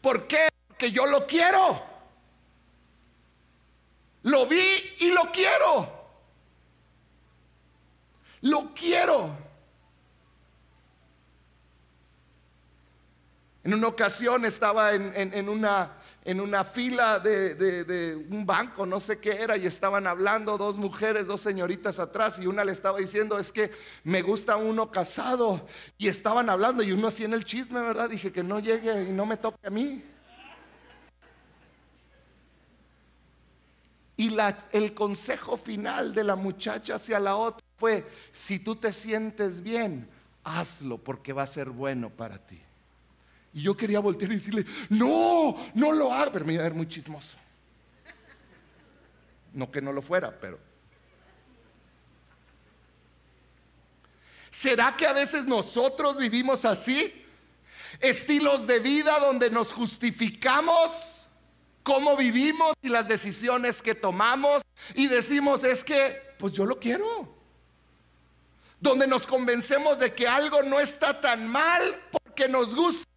¿Por 0.00 0.26
qué? 0.26 0.48
Porque 0.68 0.90
yo 0.92 1.06
lo 1.06 1.26
quiero. 1.26 1.82
Lo 4.22 4.46
vi 4.46 4.94
y 5.00 5.10
lo 5.10 5.30
quiero. 5.32 6.04
Lo 8.42 8.74
quiero. 8.74 9.44
En 13.64 13.72
una 13.72 13.88
ocasión 13.88 14.44
estaba 14.44 14.92
en, 14.92 15.48
una, 15.48 15.92
en 16.24 16.40
una, 16.40 16.64
fila 16.64 17.18
de, 17.18 18.26
un 18.30 18.46
banco, 18.46 18.86
no 18.86 18.98
sé 18.98 19.18
qué 19.18 19.32
era, 19.42 19.56
y 19.58 19.66
estaban 19.66 20.06
hablando 20.06 20.56
dos 20.56 20.76
mujeres, 20.76 21.26
dos 21.26 21.42
señoritas 21.42 21.98
atrás, 21.98 22.38
y 22.38 22.46
una 22.46 22.64
le 22.64 22.72
estaba 22.72 22.98
diciendo, 22.98 23.38
es 23.38 23.52
que 23.52 23.70
me 24.04 24.22
gusta 24.22 24.56
uno 24.56 24.90
casado, 24.90 25.66
y 25.98 26.08
estaban 26.08 26.48
hablando, 26.48 26.82
y 26.82 26.92
uno 26.92 27.08
así 27.08 27.24
en 27.24 27.34
el 27.34 27.44
chisme, 27.44 27.80
¿verdad? 27.80 28.08
Dije 28.08 28.32
que 28.32 28.42
no 28.42 28.58
llegue 28.58 29.04
y 29.04 29.12
no 29.12 29.26
me 29.26 29.36
toque 29.36 29.66
a 29.66 29.70
mí. 29.70 30.02
Y 34.16 34.34
el 34.72 34.94
consejo 34.94 35.56
final 35.56 36.14
de 36.14 36.24
la 36.24 36.36
muchacha 36.36 36.94
hacia 36.94 37.18
la 37.18 37.36
otra 37.36 37.66
fue, 37.76 38.06
si 38.32 38.58
tú 38.60 38.76
te 38.76 38.92
sientes 38.92 39.62
bien, 39.62 40.08
hazlo 40.44 40.98
porque 40.98 41.32
va 41.32 41.42
a 41.42 41.46
ser 41.48 41.70
bueno 41.70 42.10
para 42.10 42.38
ti. 42.38 42.60
Y 43.54 43.62
yo 43.62 43.76
quería 43.76 44.00
voltear 44.00 44.32
y 44.32 44.34
decirle, 44.34 44.66
no, 44.88 45.56
no 45.74 45.92
lo 45.92 46.12
haga, 46.12 46.32
pero 46.32 46.44
me 46.44 46.54
iba 46.54 46.62
a 46.62 46.64
ver 46.64 46.74
muy 46.74 46.88
chismoso. 46.88 47.38
No 49.52 49.70
que 49.70 49.80
no 49.80 49.92
lo 49.92 50.02
fuera, 50.02 50.36
pero... 50.38 50.58
¿Será 54.50 54.96
que 54.96 55.06
a 55.06 55.12
veces 55.12 55.44
nosotros 55.44 56.16
vivimos 56.16 56.64
así? 56.64 57.24
Estilos 58.00 58.66
de 58.66 58.80
vida 58.80 59.20
donde 59.20 59.50
nos 59.50 59.72
justificamos 59.72 60.90
cómo 61.84 62.16
vivimos 62.16 62.74
y 62.82 62.88
las 62.88 63.06
decisiones 63.06 63.82
que 63.82 63.94
tomamos 63.94 64.62
y 64.94 65.06
decimos 65.06 65.62
es 65.62 65.84
que, 65.84 66.34
pues 66.38 66.52
yo 66.54 66.64
lo 66.64 66.80
quiero. 66.80 67.36
Donde 68.80 69.06
nos 69.06 69.26
convencemos 69.26 70.00
de 70.00 70.12
que 70.12 70.26
algo 70.26 70.62
no 70.62 70.80
está 70.80 71.20
tan 71.20 71.46
mal 71.46 72.02
porque 72.10 72.48
nos 72.48 72.74
gusta 72.74 73.13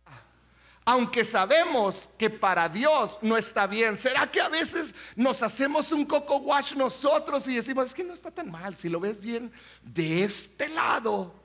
aunque 0.90 1.26
sabemos 1.26 2.08
que 2.18 2.30
para 2.30 2.70
Dios 2.70 3.20
no 3.22 3.36
está 3.36 3.68
bien. 3.68 3.98
¿Será 3.98 4.32
que 4.32 4.40
a 4.40 4.48
veces 4.48 4.96
nos 5.18 5.44
hacemos 5.44 5.92
un 5.92 6.06
coco 6.06 6.38
wash 6.38 6.76
nosotros 6.76 7.46
y 7.46 7.56
decimos, 7.56 7.88
es 7.88 7.94
que 7.94 8.06
no 8.06 8.14
está 8.14 8.32
tan 8.32 8.50
mal, 8.50 8.78
si 8.78 8.88
lo 8.88 9.02
ves 9.02 9.20
bien 9.20 9.52
de 9.84 10.24
este 10.24 10.70
lado, 10.70 11.36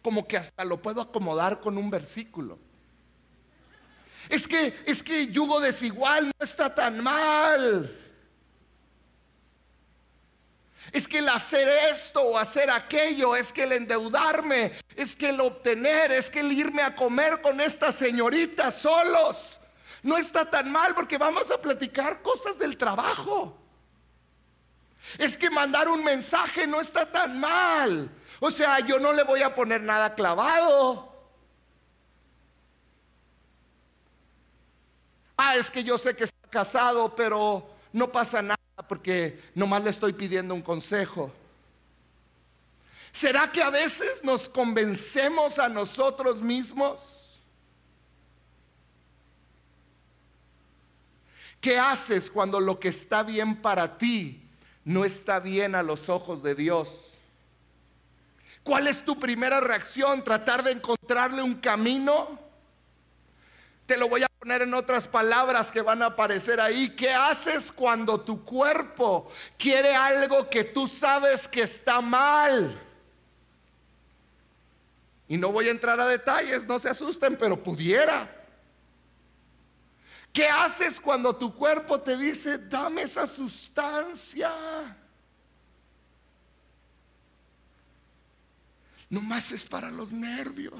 como 0.00 0.24
que 0.28 0.36
hasta 0.36 0.64
lo 0.64 0.80
puedo 0.80 1.00
acomodar 1.00 1.60
con 1.60 1.76
un 1.78 1.90
versículo? 1.90 2.60
Es 4.28 4.46
que 4.46 4.80
es 4.86 5.02
que 5.02 5.26
yugo 5.26 5.58
desigual 5.58 6.26
no 6.26 6.44
está 6.44 6.72
tan 6.72 7.02
mal. 7.02 7.92
Es 10.92 11.06
que 11.06 11.18
el 11.18 11.28
hacer 11.28 11.68
esto 11.90 12.20
o 12.22 12.38
hacer 12.38 12.70
aquello, 12.70 13.36
es 13.36 13.52
que 13.52 13.62
el 13.64 13.72
endeudarme, 13.72 14.72
es 14.96 15.14
que 15.14 15.30
el 15.30 15.40
obtener, 15.40 16.10
es 16.12 16.30
que 16.30 16.40
el 16.40 16.52
irme 16.52 16.82
a 16.82 16.96
comer 16.96 17.40
con 17.40 17.60
esta 17.60 17.92
señorita 17.92 18.70
solos. 18.72 19.58
No 20.02 20.16
está 20.16 20.48
tan 20.48 20.72
mal 20.72 20.94
porque 20.94 21.18
vamos 21.18 21.50
a 21.50 21.60
platicar 21.60 22.22
cosas 22.22 22.58
del 22.58 22.76
trabajo. 22.76 23.56
Es 25.18 25.36
que 25.36 25.50
mandar 25.50 25.88
un 25.88 26.02
mensaje 26.02 26.66
no 26.66 26.80
está 26.80 27.10
tan 27.10 27.38
mal. 27.38 28.10
O 28.40 28.50
sea, 28.50 28.80
yo 28.80 28.98
no 28.98 29.12
le 29.12 29.22
voy 29.22 29.42
a 29.42 29.54
poner 29.54 29.82
nada 29.82 30.14
clavado. 30.14 31.10
Ah, 35.36 35.56
es 35.56 35.70
que 35.70 35.82
yo 35.82 35.98
sé 35.98 36.14
que 36.14 36.24
está 36.24 36.48
casado, 36.48 37.14
pero 37.14 37.66
no 37.92 38.10
pasa 38.10 38.42
nada 38.42 38.59
porque 38.90 39.40
nomás 39.54 39.84
le 39.84 39.90
estoy 39.90 40.12
pidiendo 40.12 40.52
un 40.52 40.62
consejo. 40.62 41.32
¿Será 43.12 43.52
que 43.52 43.62
a 43.62 43.70
veces 43.70 44.20
nos 44.24 44.48
convencemos 44.48 45.60
a 45.60 45.68
nosotros 45.68 46.42
mismos? 46.42 47.00
¿Qué 51.60 51.78
haces 51.78 52.32
cuando 52.32 52.58
lo 52.58 52.80
que 52.80 52.88
está 52.88 53.22
bien 53.22 53.62
para 53.62 53.96
ti 53.96 54.42
no 54.84 55.04
está 55.04 55.38
bien 55.38 55.76
a 55.76 55.84
los 55.84 56.08
ojos 56.08 56.42
de 56.42 56.56
Dios? 56.56 56.88
¿Cuál 58.64 58.88
es 58.88 59.04
tu 59.04 59.20
primera 59.20 59.60
reacción? 59.60 60.24
¿Tratar 60.24 60.64
de 60.64 60.72
encontrarle 60.72 61.44
un 61.44 61.54
camino? 61.54 62.40
Te 63.90 63.96
lo 63.96 64.08
voy 64.08 64.22
a 64.22 64.28
poner 64.28 64.62
en 64.62 64.72
otras 64.72 65.08
palabras 65.08 65.72
que 65.72 65.82
van 65.82 66.00
a 66.00 66.06
aparecer 66.06 66.60
ahí. 66.60 66.90
¿Qué 66.94 67.12
haces 67.12 67.72
cuando 67.72 68.20
tu 68.20 68.44
cuerpo 68.44 69.28
quiere 69.58 69.96
algo 69.96 70.48
que 70.48 70.62
tú 70.62 70.86
sabes 70.86 71.48
que 71.48 71.62
está 71.62 72.00
mal? 72.00 72.80
Y 75.26 75.36
no 75.36 75.50
voy 75.50 75.66
a 75.66 75.72
entrar 75.72 75.98
a 75.98 76.06
detalles, 76.06 76.68
no 76.68 76.78
se 76.78 76.88
asusten, 76.88 77.36
pero 77.36 77.60
pudiera. 77.60 78.32
¿Qué 80.32 80.46
haces 80.46 81.00
cuando 81.00 81.34
tu 81.34 81.52
cuerpo 81.52 82.00
te 82.00 82.16
dice, 82.16 82.58
dame 82.58 83.02
esa 83.02 83.26
sustancia? 83.26 84.52
Nomás 89.08 89.50
es 89.50 89.66
para 89.66 89.90
los 89.90 90.12
nervios. 90.12 90.78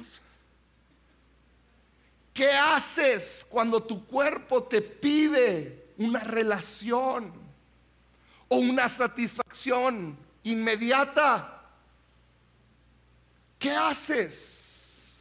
¿Qué 2.33 2.53
haces 2.53 3.45
cuando 3.49 3.83
tu 3.83 4.07
cuerpo 4.07 4.63
te 4.63 4.81
pide 4.81 5.93
una 5.99 6.21
relación 6.21 7.33
o 8.49 8.57
una 8.57 8.89
satisfacción 8.89 10.17
inmediata? 10.45 11.63
¿Qué 13.59 13.73
haces? 13.73 15.19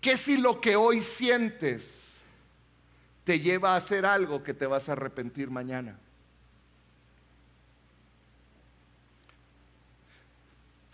¿Qué 0.00 0.16
si 0.16 0.36
lo 0.36 0.60
que 0.60 0.76
hoy 0.76 1.00
sientes 1.00 2.14
te 3.24 3.40
lleva 3.40 3.74
a 3.74 3.76
hacer 3.76 4.06
algo 4.06 4.42
que 4.42 4.54
te 4.54 4.66
vas 4.66 4.88
a 4.88 4.92
arrepentir 4.92 5.50
mañana? 5.50 5.98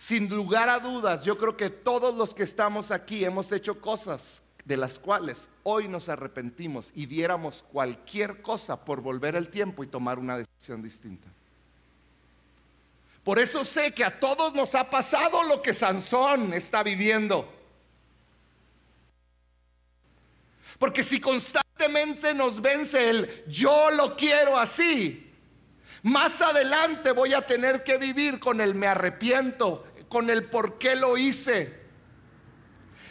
Sin 0.07 0.29
lugar 0.29 0.69
a 0.69 0.81
dudas, 0.81 1.25
yo 1.25 1.39
creo 1.39 1.57
que 1.57 1.71
todos 1.71 2.15
los 2.15 2.35
que 2.35 2.43
estamos 2.43 2.91
aquí 2.91 3.25
hemos 3.25 3.51
hecho 3.53 3.81
cosas 3.81 4.43
de 4.63 4.77
las 4.77 4.99
cuales 4.99 5.49
hoy 5.63 5.89
nos 5.89 6.11
arrepentimos 6.11 6.91
y 6.95 7.07
diéramos 7.07 7.65
cualquier 7.73 8.43
cosa 8.43 8.85
por 8.85 9.01
volver 9.01 9.35
el 9.35 9.49
tiempo 9.49 9.83
y 9.83 9.87
tomar 9.87 10.19
una 10.19 10.37
decisión 10.37 10.83
distinta. 10.83 11.27
Por 13.25 13.39
eso 13.39 13.65
sé 13.65 13.93
que 13.93 14.05
a 14.05 14.21
todos 14.21 14.53
nos 14.53 14.75
ha 14.75 14.91
pasado 14.91 15.43
lo 15.43 15.63
que 15.63 15.73
Sansón 15.73 16.53
está 16.53 16.83
viviendo. 16.83 17.51
Porque 20.79 21.03
si 21.03 21.19
constantemente 21.19 22.35
nos 22.35 22.61
vence 22.61 23.09
el 23.09 23.45
yo 23.47 23.91
lo 23.91 24.15
quiero 24.17 24.59
así, 24.59 25.25
más 26.05 26.43
adelante 26.43 27.13
voy 27.13 27.33
a 27.33 27.41
tener 27.41 27.83
que 27.83 27.97
vivir 27.97 28.39
con 28.39 28.61
el 28.61 28.75
me 28.75 28.87
arrepiento, 28.87 29.87
con 30.09 30.31
el 30.31 30.45
por 30.45 30.79
qué 30.79 30.97
lo 30.97 31.17
hice. 31.17 31.83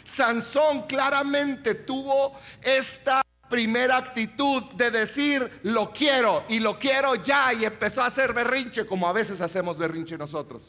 Sansón 0.04 0.86
claramente 0.86 1.74
tuvo 1.74 2.38
esta 2.62 3.22
primera 3.48 3.96
actitud 3.96 4.64
de 4.74 4.90
decir 4.90 5.60
lo 5.62 5.92
quiero 5.92 6.44
y 6.48 6.60
lo 6.60 6.78
quiero 6.78 7.14
ya 7.14 7.52
y 7.52 7.64
empezó 7.64 8.02
a 8.02 8.06
hacer 8.06 8.32
berrinche 8.32 8.86
como 8.86 9.08
a 9.08 9.12
veces 9.12 9.40
hacemos 9.40 9.78
berrinche 9.78 10.18
nosotros. 10.18 10.62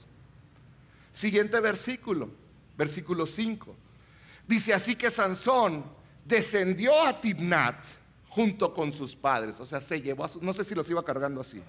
Siguiente 1.12 1.60
versículo, 1.60 2.30
versículo 2.78 3.26
5. 3.26 3.76
Dice 4.48 4.74
así 4.74 4.96
que 4.96 5.10
Sansón 5.10 5.86
descendió 6.24 7.06
a 7.06 7.20
Tibnat 7.20 7.84
junto 8.30 8.74
con 8.74 8.92
sus 8.92 9.16
padres, 9.16 9.60
o 9.60 9.66
sea, 9.66 9.80
se 9.80 10.02
llevó 10.02 10.26
a 10.26 10.30
no 10.42 10.54
sé 10.54 10.66
si 10.66 10.76
los 10.76 10.90
iba 10.90 11.04
cargando 11.06 11.42
así. 11.42 11.62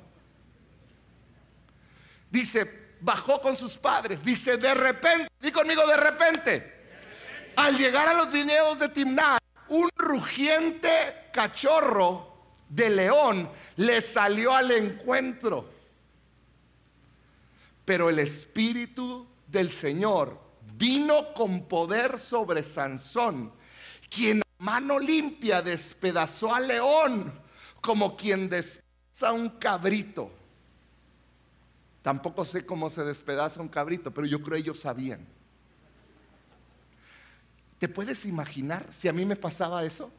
Dice, 2.30 2.85
bajó 3.00 3.40
con 3.40 3.56
sus 3.56 3.76
padres. 3.76 4.24
Dice, 4.24 4.56
de 4.56 4.74
repente, 4.74 5.28
di 5.40 5.50
conmigo, 5.52 5.86
de 5.86 5.96
repente. 5.96 6.76
Al 7.56 7.76
llegar 7.76 8.08
a 8.08 8.14
los 8.14 8.30
viñedos 8.30 8.78
de 8.78 8.88
Timnat, 8.88 9.40
un 9.68 9.88
rugiente 9.96 11.28
cachorro 11.32 12.36
de 12.68 12.90
león 12.90 13.50
le 13.76 14.00
salió 14.00 14.52
al 14.52 14.70
encuentro. 14.70 15.68
Pero 17.84 18.10
el 18.10 18.18
espíritu 18.18 19.26
del 19.46 19.70
Señor 19.70 20.40
vino 20.74 21.32
con 21.32 21.66
poder 21.66 22.20
sobre 22.20 22.62
Sansón, 22.62 23.52
quien 24.10 24.40
a 24.40 24.64
mano 24.64 24.98
limpia 24.98 25.62
despedazó 25.62 26.54
al 26.54 26.68
león 26.68 27.40
como 27.80 28.16
quien 28.16 28.48
despedaza 28.48 29.32
un 29.32 29.50
cabrito. 29.50 30.30
Tampoco 32.06 32.44
sé 32.44 32.64
cómo 32.64 32.88
se 32.88 33.02
despedaza 33.02 33.60
un 33.60 33.66
cabrito, 33.66 34.12
pero 34.12 34.28
yo 34.28 34.40
creo 34.40 34.56
ellos 34.56 34.78
sabían. 34.78 35.26
¿Te 37.80 37.88
puedes 37.88 38.24
imaginar 38.26 38.86
si 38.92 39.08
a 39.08 39.12
mí 39.12 39.24
me 39.24 39.34
pasaba 39.34 39.84
eso? 39.84 40.12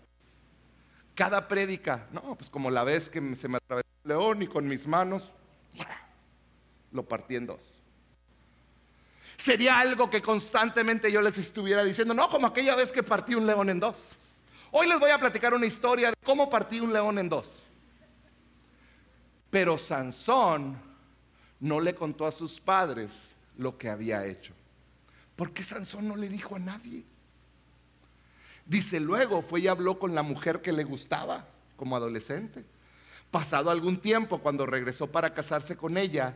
Cada 1.15 1.47
prédica, 1.47 2.05
no, 2.11 2.35
pues 2.35 2.49
como 2.49 2.69
la 2.69 2.83
vez 2.83 3.09
que 3.09 3.21
se 3.37 3.47
me 3.47 3.55
atravesó 3.55 3.87
el 4.03 4.09
león 4.09 4.41
y 4.41 4.47
con 4.47 4.67
mis 4.67 4.85
manos 4.85 5.31
lo 6.91 7.07
partí 7.07 7.37
en 7.37 7.45
dos. 7.45 7.61
Sería 9.37 9.79
algo 9.79 10.09
que 10.09 10.21
constantemente 10.21 11.09
yo 11.09 11.21
les 11.21 11.37
estuviera 11.37 11.85
diciendo, 11.85 12.13
no, 12.13 12.27
como 12.27 12.47
aquella 12.47 12.75
vez 12.75 12.91
que 12.91 13.01
partí 13.01 13.33
un 13.33 13.47
león 13.47 13.69
en 13.69 13.79
dos. 13.79 13.95
Hoy 14.71 14.89
les 14.89 14.99
voy 14.99 15.11
a 15.11 15.19
platicar 15.19 15.53
una 15.53 15.65
historia 15.65 16.09
de 16.09 16.17
cómo 16.21 16.49
partí 16.49 16.81
un 16.81 16.91
león 16.91 17.17
en 17.17 17.29
dos. 17.29 17.63
Pero 19.49 19.77
Sansón 19.77 20.86
no 21.59 21.79
le 21.79 21.95
contó 21.95 22.25
a 22.25 22.31
sus 22.31 22.59
padres 22.59 23.11
lo 23.57 23.77
que 23.77 23.89
había 23.89 24.25
hecho. 24.25 24.53
Porque 25.35 25.63
Sansón 25.63 26.07
no 26.07 26.15
le 26.15 26.29
dijo 26.29 26.55
a 26.55 26.59
nadie. 26.59 27.03
Dice, 28.65 28.99
luego 28.99 29.41
fue 29.41 29.61
y 29.61 29.67
habló 29.67 29.97
con 29.97 30.13
la 30.13 30.23
mujer 30.23 30.61
que 30.61 30.73
le 30.73 30.83
gustaba 30.83 31.47
como 31.75 31.95
adolescente. 31.95 32.65
Pasado 33.31 33.69
algún 33.69 33.97
tiempo, 33.97 34.39
cuando 34.39 34.65
regresó 34.65 35.07
para 35.07 35.33
casarse 35.33 35.77
con 35.77 35.97
ella, 35.97 36.35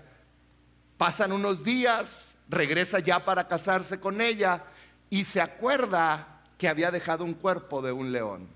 pasan 0.97 1.31
unos 1.31 1.63
días, 1.63 2.31
regresa 2.47 2.99
ya 2.99 3.23
para 3.25 3.47
casarse 3.47 3.99
con 3.99 4.21
ella 4.21 4.63
y 5.09 5.25
se 5.25 5.41
acuerda 5.41 6.41
que 6.57 6.69
había 6.69 6.91
dejado 6.91 7.23
un 7.23 7.33
cuerpo 7.33 7.81
de 7.81 7.91
un 7.91 8.11
león. 8.11 8.47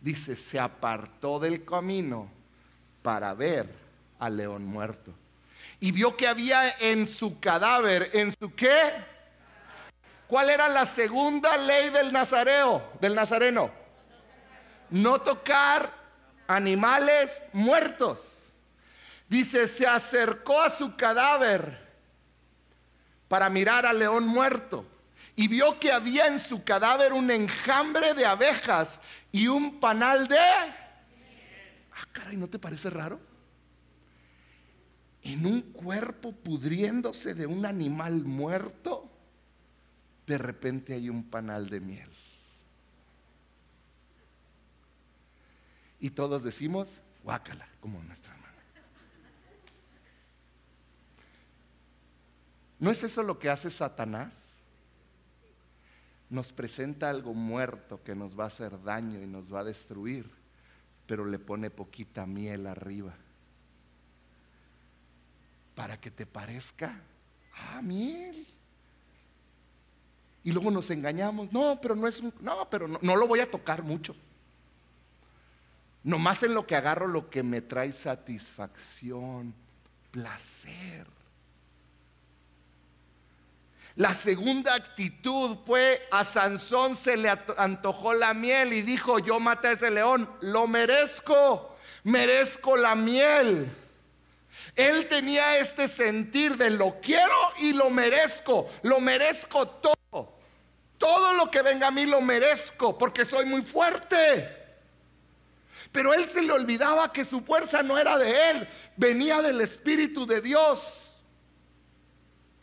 Dice, 0.00 0.34
se 0.34 0.58
apartó 0.58 1.38
del 1.38 1.64
camino 1.64 2.30
para 3.02 3.34
ver 3.34 3.70
al 4.18 4.36
león 4.36 4.64
muerto. 4.64 5.12
Y 5.78 5.92
vio 5.92 6.16
que 6.16 6.26
había 6.26 6.70
en 6.78 7.06
su 7.06 7.38
cadáver, 7.38 8.10
en 8.12 8.34
su 8.38 8.54
qué? 8.54 8.92
¿Cuál 10.26 10.50
era 10.50 10.68
la 10.68 10.86
segunda 10.86 11.56
ley 11.56 11.90
del 11.90 12.12
nazareo, 12.12 12.92
del 13.00 13.14
nazareno? 13.14 13.70
No 14.90 15.20
tocar 15.20 15.92
animales 16.46 17.42
muertos. 17.52 18.20
Dice, 19.28 19.68
se 19.68 19.86
acercó 19.86 20.60
a 20.60 20.70
su 20.70 20.96
cadáver 20.96 21.88
para 23.28 23.48
mirar 23.48 23.86
al 23.86 23.98
león 23.98 24.26
muerto 24.26 24.84
y 25.36 25.48
vio 25.48 25.78
que 25.78 25.92
había 25.92 26.26
en 26.26 26.38
su 26.38 26.64
cadáver 26.64 27.12
un 27.12 27.30
enjambre 27.30 28.12
de 28.12 28.26
abejas 28.26 29.00
y 29.32 29.46
un 29.46 29.80
panal 29.80 30.28
de... 30.28 30.38
Ah, 30.38 32.06
caray, 32.12 32.36
¿no 32.36 32.48
te 32.48 32.58
parece 32.58 32.90
raro? 32.90 33.20
En 35.22 35.46
un 35.46 35.62
cuerpo 35.62 36.32
pudriéndose 36.32 37.34
de 37.34 37.46
un 37.46 37.66
animal 37.66 38.24
muerto 38.24 39.10
de 40.30 40.38
repente 40.38 40.94
hay 40.94 41.08
un 41.08 41.24
panal 41.24 41.68
de 41.68 41.80
miel. 41.80 42.08
Y 45.98 46.10
todos 46.10 46.44
decimos, 46.44 46.86
guácala, 47.24 47.68
como 47.80 48.00
nuestra 48.04 48.32
hermana. 48.32 48.54
¿No 52.78 52.90
es 52.92 53.02
eso 53.02 53.24
lo 53.24 53.40
que 53.40 53.50
hace 53.50 53.72
Satanás? 53.72 54.34
Nos 56.30 56.52
presenta 56.52 57.10
algo 57.10 57.34
muerto 57.34 58.00
que 58.04 58.14
nos 58.14 58.38
va 58.38 58.44
a 58.44 58.48
hacer 58.48 58.80
daño 58.84 59.20
y 59.20 59.26
nos 59.26 59.52
va 59.52 59.60
a 59.60 59.64
destruir, 59.64 60.30
pero 61.08 61.24
le 61.24 61.40
pone 61.40 61.70
poquita 61.70 62.24
miel 62.24 62.68
arriba. 62.68 63.16
Para 65.80 65.98
que 65.98 66.10
te 66.10 66.26
parezca, 66.26 66.94
ah, 67.56 67.80
miel. 67.80 68.46
Y 70.44 70.52
luego 70.52 70.70
nos 70.70 70.90
engañamos. 70.90 71.50
No, 71.50 71.78
pero 71.80 71.94
no 71.96 72.06
es 72.06 72.20
un, 72.20 72.34
no, 72.40 72.68
pero 72.68 72.86
no, 72.86 72.98
no 73.00 73.16
lo 73.16 73.26
voy 73.26 73.40
a 73.40 73.50
tocar 73.50 73.82
mucho. 73.82 74.14
Nomás 76.04 76.42
en 76.42 76.52
lo 76.52 76.66
que 76.66 76.76
agarro 76.76 77.08
lo 77.08 77.30
que 77.30 77.42
me 77.42 77.62
trae 77.62 77.92
satisfacción, 77.92 79.54
placer. 80.10 81.06
La 83.96 84.12
segunda 84.12 84.74
actitud 84.74 85.56
fue 85.64 86.06
a 86.10 86.24
Sansón 86.24 86.94
se 86.94 87.16
le 87.16 87.30
antojó 87.56 88.12
la 88.12 88.34
miel 88.34 88.74
y 88.74 88.82
dijo, 88.82 89.18
yo 89.18 89.40
maté 89.40 89.68
a 89.68 89.72
ese 89.72 89.90
león, 89.90 90.30
lo 90.42 90.66
merezco, 90.66 91.74
merezco 92.04 92.76
la 92.76 92.94
miel. 92.94 93.79
Él 94.76 95.06
tenía 95.06 95.58
este 95.58 95.88
sentir 95.88 96.56
de 96.56 96.70
lo 96.70 97.00
quiero 97.00 97.34
y 97.58 97.72
lo 97.72 97.90
merezco, 97.90 98.68
lo 98.82 99.00
merezco 99.00 99.66
todo. 99.68 100.38
Todo 100.98 101.32
lo 101.32 101.50
que 101.50 101.62
venga 101.62 101.88
a 101.88 101.90
mí 101.90 102.04
lo 102.04 102.20
merezco 102.20 102.96
porque 102.98 103.24
soy 103.24 103.46
muy 103.46 103.62
fuerte. 103.62 104.56
Pero 105.92 106.14
él 106.14 106.28
se 106.28 106.42
le 106.42 106.52
olvidaba 106.52 107.12
que 107.12 107.24
su 107.24 107.40
fuerza 107.40 107.82
no 107.82 107.98
era 107.98 108.16
de 108.18 108.50
él, 108.50 108.68
venía 108.96 109.42
del 109.42 109.60
Espíritu 109.60 110.26
de 110.26 110.40
Dios. 110.40 111.18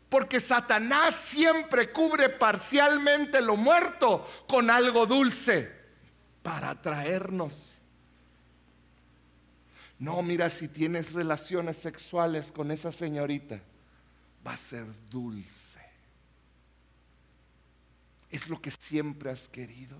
Porque 0.07 0.39
Satanás 0.39 1.15
siempre 1.15 1.91
cubre 1.91 2.29
parcialmente 2.29 3.41
lo 3.41 3.57
muerto 3.57 4.25
con 4.47 4.69
algo 4.69 5.05
dulce 5.05 5.69
para 6.41 6.69
atraernos. 6.69 7.66
No, 9.99 10.21
mira, 10.21 10.49
si 10.49 10.67
tienes 10.67 11.13
relaciones 11.13 11.77
sexuales 11.77 12.51
con 12.51 12.71
esa 12.71 12.91
señorita, 12.91 13.59
va 14.45 14.53
a 14.53 14.57
ser 14.57 14.85
dulce 15.09 15.67
es 18.29 18.49
lo 18.49 18.61
que 18.61 18.71
siempre 18.71 19.29
has 19.29 19.47
querido, 19.47 19.97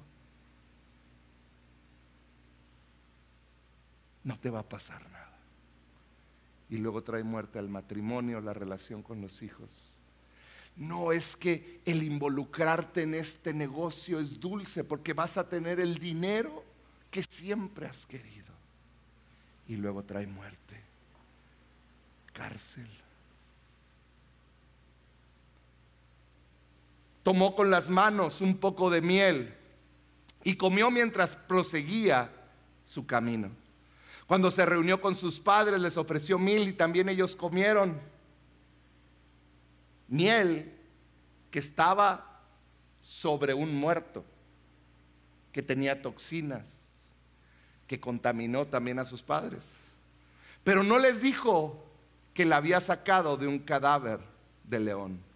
no 4.24 4.38
te 4.38 4.50
va 4.50 4.60
a 4.60 4.70
pasar 4.70 5.02
nada. 5.10 5.38
Y 6.70 6.78
luego 6.78 7.02
trae 7.02 7.24
muerte 7.24 7.60
al 7.60 7.70
matrimonio, 7.70 8.42
la 8.42 8.54
relación 8.54 9.02
con 9.02 9.22
los 9.22 9.42
hijos. 9.42 9.70
No 10.76 11.14
es 11.14 11.38
que 11.38 11.82
el 11.86 12.04
involucrarte 12.04 13.04
en 13.04 13.14
este 13.14 13.54
negocio 13.54 14.20
es 14.20 14.40
dulce 14.40 14.84
porque 14.84 15.14
vas 15.14 15.38
a 15.38 15.48
tener 15.48 15.80
el 15.80 15.98
dinero 15.98 16.64
que 17.10 17.24
siempre 17.24 17.88
has 17.88 18.06
querido. 18.06 18.47
Y 19.68 19.76
luego 19.76 20.04
trae 20.04 20.28
muerte, 20.28 20.82
cárcel, 22.34 22.88
tomó 27.24 27.56
con 27.56 27.70
las 27.70 27.90
manos 27.90 28.40
un 28.40 28.58
poco 28.58 28.90
de 28.90 29.02
miel 29.02 29.54
y 30.46 30.56
comió 30.56 30.90
mientras 30.90 31.36
proseguía 31.36 32.32
su 32.86 33.06
camino. 33.06 33.50
Cuando 34.28 34.50
se 34.50 34.66
reunió 34.66 35.02
con 35.02 35.16
sus 35.16 35.40
padres 35.40 35.80
les 35.82 35.98
ofreció 35.98 36.40
miel 36.40 36.70
y 36.70 36.74
también 36.74 37.10
ellos 37.10 37.36
comieron 37.36 38.00
miel 40.08 40.74
que 41.52 41.60
estaba 41.60 42.42
sobre 43.02 43.54
un 43.54 43.76
muerto, 43.76 44.24
que 45.52 45.62
tenía 45.62 46.02
toxinas, 46.02 46.77
que 47.88 48.00
contaminó 48.00 48.66
también 48.66 49.00
a 49.00 49.06
sus 49.06 49.24
padres. 49.24 49.64
Pero 50.64 50.84
no 50.84 51.00
les 51.00 51.22
dijo 51.22 51.84
que 52.34 52.46
la 52.46 52.58
había 52.58 52.82
sacado 52.82 53.38
de 53.38 53.48
un 53.48 53.60
cadáver 53.60 54.20
de 54.64 54.80
león. 54.80 55.28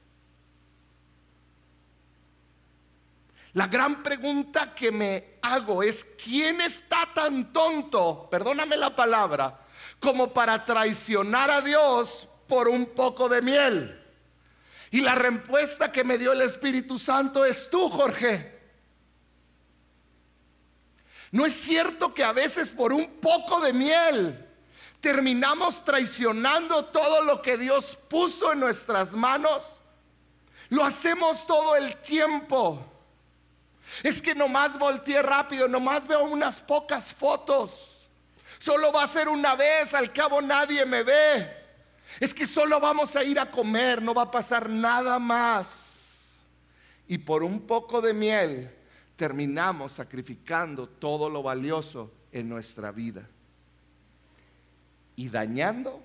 La 3.54 3.68
gran 3.68 4.02
pregunta 4.02 4.74
que 4.74 4.92
me 4.92 5.36
hago 5.42 5.84
es, 5.84 6.06
¿quién 6.24 6.62
está 6.62 7.10
tan 7.14 7.52
tonto, 7.52 8.30
perdóname 8.30 8.78
la 8.78 8.96
palabra, 8.96 9.60
como 10.00 10.32
para 10.32 10.64
traicionar 10.64 11.52
a 11.52 11.62
Dios 11.62 12.28
por 12.48 12.70
un 12.70 12.86
poco 12.86 13.28
de 13.28 13.42
miel? 13.42 14.02
Y 14.90 15.02
la 15.02 15.16
respuesta 15.16 15.92
que 15.92 16.04
me 16.04 16.18
dio 16.18 16.34
el 16.34 16.42
Espíritu 16.42 17.00
Santo 17.00 17.44
es 17.44 17.70
tú, 17.70 17.90
Jorge. 17.90 18.51
¿No 21.32 21.46
es 21.46 21.54
cierto 21.54 22.13
que 22.13 22.24
a 22.24 22.34
veces 22.34 22.70
por 22.70 22.94
un 22.94 23.08
poco 23.20 23.62
de 23.62 23.72
miel 23.72 24.48
terminamos 25.00 25.84
traicionando 25.86 26.86
todo 26.86 27.24
lo 27.24 27.41
que 27.41 27.58
Dios 27.58 27.98
puso 28.10 28.52
en 28.52 28.60
nuestras 28.60 29.13
manos? 29.13 29.63
Lo 30.70 30.84
hacemos 30.84 31.48
todo 31.48 31.76
el 31.76 31.96
tiempo. 31.98 32.86
Es 34.04 34.22
que 34.22 34.36
nomás 34.36 34.78
volteé 34.78 35.22
rápido, 35.22 35.67
nomás 35.67 36.06
veo 36.06 36.24
unas 36.26 36.60
pocas 36.60 37.13
fotos. 37.13 37.72
Solo 38.60 38.91
va 38.91 39.04
a 39.04 39.08
ser 39.08 39.30
una 39.30 39.56
vez, 39.56 39.94
al 39.94 40.12
cabo 40.12 40.41
nadie 40.41 40.86
me 40.86 41.04
ve. 41.04 41.50
Es 42.20 42.34
que 42.34 42.46
solo 42.46 42.80
vamos 42.80 43.15
a 43.15 43.24
ir 43.24 43.39
a 43.39 43.50
comer, 43.50 44.02
no 44.02 44.13
va 44.13 44.24
a 44.24 44.32
pasar 44.32 44.70
nada 44.70 45.17
más. 45.17 46.20
Y 47.08 47.17
por 47.17 47.41
un 47.44 47.65
poco 47.65 48.02
de 48.02 48.13
miel 48.13 48.81
terminamos 49.22 49.92
sacrificando 49.92 50.90
todo 50.90 51.30
lo 51.30 51.44
valioso 51.44 52.12
en 52.32 52.50
nuestra 52.50 52.92
vida. 52.92 53.30
Y 55.16 55.30
dañando 55.30 56.02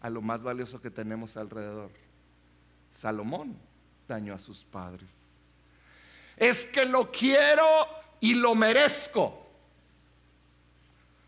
a 0.00 0.10
lo 0.10 0.20
más 0.20 0.42
valioso 0.42 0.80
que 0.80 0.90
tenemos 0.90 1.36
alrededor. 1.36 1.92
Salomón 2.92 3.56
dañó 4.08 4.34
a 4.34 4.40
sus 4.40 4.64
padres. 4.64 5.08
Es 6.36 6.66
que 6.66 6.84
lo 6.84 7.12
quiero 7.12 7.64
y 8.18 8.34
lo 8.34 8.56
merezco. 8.56 9.46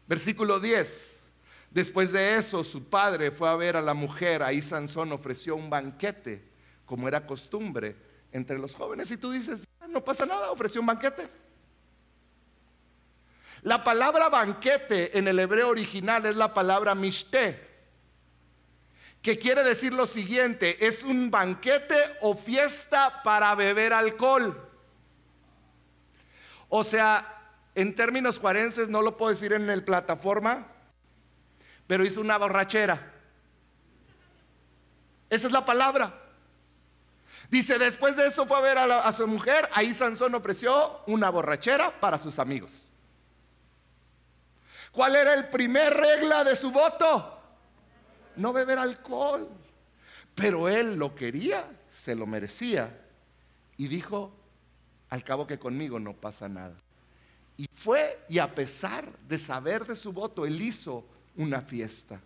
Versículo 0.09 0.59
10. 0.59 1.13
Después 1.71 2.11
de 2.11 2.39
eso, 2.39 2.65
su 2.65 2.83
padre 2.83 3.31
fue 3.31 3.49
a 3.49 3.55
ver 3.55 3.77
a 3.77 3.81
la 3.81 3.95
mujer. 3.95 4.43
Ahí 4.43 4.63
Sansón 4.63 5.13
ofreció 5.13 5.55
un 5.55 5.71
banquete, 5.71 6.43
como 6.87 7.07
era 7.07 7.25
costumbre 7.25 7.95
entre 8.33 8.59
los 8.59 8.75
jóvenes. 8.75 9.13
Y 9.13 9.17
tú 9.17 9.31
dices, 9.31 9.61
no 9.91 10.03
pasa 10.03 10.27
nada, 10.27 10.51
ofreció 10.51 10.81
un 10.81 10.87
banquete. 10.87 11.29
La 13.63 13.85
palabra 13.85 14.29
banquete 14.29 15.19
en 15.19 15.29
el 15.29 15.39
hebreo 15.39 15.69
original 15.69 16.25
es 16.25 16.37
la 16.37 16.55
palabra 16.55 16.95
mishte, 16.95 17.69
que 19.21 19.39
quiere 19.39 19.63
decir 19.63 19.93
lo 19.93 20.07
siguiente, 20.07 20.87
es 20.87 21.03
un 21.03 21.31
banquete 21.31 21.97
o 22.23 22.35
fiesta 22.35 23.23
para 23.23 23.55
beber 23.55 23.93
alcohol. 23.93 24.67
O 26.71 26.85
sea, 26.85 27.41
en 27.75 27.95
términos 27.95 28.39
cuarenses 28.39 28.89
no 28.89 29.03
lo 29.03 29.17
puedo 29.17 29.31
decir 29.31 29.53
en 29.53 29.69
el 29.69 29.85
plataforma, 29.85 30.69
pero 31.87 32.05
hizo 32.05 32.21
una 32.21 32.39
borrachera. 32.39 33.13
Esa 35.29 35.47
es 35.49 35.53
la 35.53 35.65
palabra. 35.65 36.30
Dice, 37.51 37.81
después 37.81 38.17
de 38.17 38.27
eso 38.27 38.47
fue 38.47 38.57
a 38.57 38.61
ver 38.61 38.79
a, 38.79 39.13
su 39.13 39.27
mujer, 39.27 39.69
ahí 39.73 39.93
Sansón 39.93 40.33
ofreció 40.37 41.01
una 41.07 41.31
borrachera 41.31 41.99
para 41.99 42.17
sus 42.17 42.39
amigos. 42.39 42.71
¿Cuál 44.93 45.17
era 45.17 45.35
el 45.35 45.49
primer 45.49 45.93
regla 45.93 46.45
de 46.45 46.55
su 46.55 46.71
voto? 46.71 47.39
No 48.37 48.53
beber 48.53 48.79
alcohol. 48.79 49.49
Pero 50.37 50.69
él 50.69 50.95
lo 50.97 51.17
quería, 51.17 51.65
se 51.93 52.15
lo 52.15 52.25
merecía. 52.25 52.97
Y 53.77 53.89
dijo, 53.89 54.33
al 55.09 55.25
cabo 55.25 55.45
que 55.45 55.59
conmigo 55.59 55.99
no 55.99 56.13
pasa 56.13 56.49
nada. 56.49 56.77
Y 57.57 57.69
fue, 57.75 58.21
y 58.29 58.39
a 58.39 58.55
pesar 58.55 59.11
de 59.27 59.39
saber 59.39 59.87
de 59.87 59.97
su 59.97 60.13
voto, 60.13 60.47
él 60.47 60.63
hizo 60.63 61.05
una 61.37 61.63
fiesta. 61.63 62.21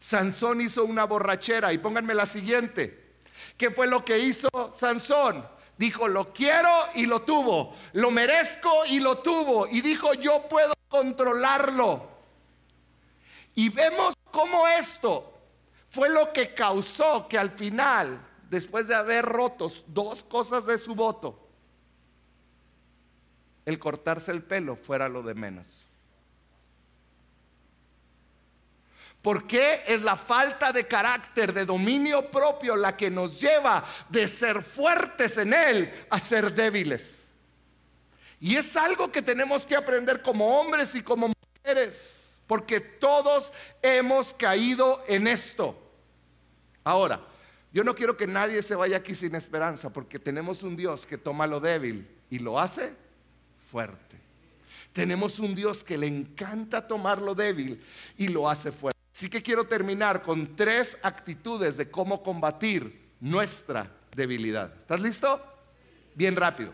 Sansón 0.00 0.60
hizo 0.60 0.84
una 0.84 1.04
borrachera. 1.04 1.72
Y 1.72 1.78
pónganme 1.78 2.14
la 2.14 2.26
siguiente. 2.26 3.07
¿Qué 3.56 3.70
fue 3.70 3.86
lo 3.86 4.04
que 4.04 4.18
hizo 4.18 4.48
Sansón? 4.74 5.46
Dijo, 5.76 6.08
lo 6.08 6.32
quiero 6.32 6.68
y 6.94 7.06
lo 7.06 7.22
tuvo. 7.22 7.76
Lo 7.92 8.10
merezco 8.10 8.84
y 8.86 9.00
lo 9.00 9.18
tuvo. 9.18 9.66
Y 9.66 9.80
dijo, 9.80 10.12
yo 10.14 10.48
puedo 10.48 10.74
controlarlo. 10.88 12.08
Y 13.54 13.68
vemos 13.68 14.14
cómo 14.30 14.66
esto 14.66 15.32
fue 15.90 16.08
lo 16.08 16.32
que 16.32 16.54
causó 16.54 17.28
que 17.28 17.38
al 17.38 17.50
final, 17.50 18.20
después 18.50 18.88
de 18.88 18.94
haber 18.94 19.24
rotos 19.24 19.84
dos 19.86 20.22
cosas 20.22 20.66
de 20.66 20.78
su 20.78 20.94
voto, 20.94 21.48
el 23.64 23.78
cortarse 23.78 24.32
el 24.32 24.42
pelo 24.42 24.76
fuera 24.76 25.08
lo 25.08 25.22
de 25.22 25.34
menos. 25.34 25.87
¿Por 29.28 29.46
qué 29.46 29.82
es 29.86 30.00
la 30.00 30.16
falta 30.16 30.72
de 30.72 30.86
carácter, 30.86 31.52
de 31.52 31.66
dominio 31.66 32.30
propio, 32.30 32.74
la 32.74 32.96
que 32.96 33.10
nos 33.10 33.38
lleva 33.38 33.84
de 34.08 34.26
ser 34.26 34.62
fuertes 34.62 35.36
en 35.36 35.52
Él 35.52 36.06
a 36.08 36.18
ser 36.18 36.50
débiles? 36.50 37.22
Y 38.40 38.56
es 38.56 38.74
algo 38.74 39.12
que 39.12 39.20
tenemos 39.20 39.66
que 39.66 39.76
aprender 39.76 40.22
como 40.22 40.58
hombres 40.58 40.94
y 40.94 41.02
como 41.02 41.30
mujeres, 41.62 42.40
porque 42.46 42.80
todos 42.80 43.52
hemos 43.82 44.32
caído 44.32 45.04
en 45.06 45.26
esto. 45.26 45.78
Ahora, 46.82 47.20
yo 47.70 47.84
no 47.84 47.94
quiero 47.94 48.16
que 48.16 48.26
nadie 48.26 48.62
se 48.62 48.76
vaya 48.76 48.96
aquí 48.96 49.14
sin 49.14 49.34
esperanza, 49.34 49.90
porque 49.90 50.18
tenemos 50.18 50.62
un 50.62 50.74
Dios 50.74 51.04
que 51.04 51.18
toma 51.18 51.46
lo 51.46 51.60
débil 51.60 52.08
y 52.30 52.38
lo 52.38 52.58
hace 52.58 52.94
fuerte. 53.70 54.16
Tenemos 54.94 55.38
un 55.38 55.54
Dios 55.54 55.84
que 55.84 55.98
le 55.98 56.06
encanta 56.06 56.88
tomar 56.88 57.20
lo 57.20 57.34
débil 57.34 57.84
y 58.16 58.28
lo 58.28 58.48
hace 58.48 58.72
fuerte. 58.72 58.97
Así 59.18 59.28
que 59.28 59.42
quiero 59.42 59.64
terminar 59.64 60.22
con 60.22 60.54
tres 60.54 60.96
actitudes 61.02 61.76
de 61.76 61.90
cómo 61.90 62.22
combatir 62.22 63.10
nuestra 63.18 63.90
debilidad. 64.14 64.72
¿Estás 64.72 65.00
listo? 65.00 65.42
Bien 66.14 66.36
rápido. 66.36 66.72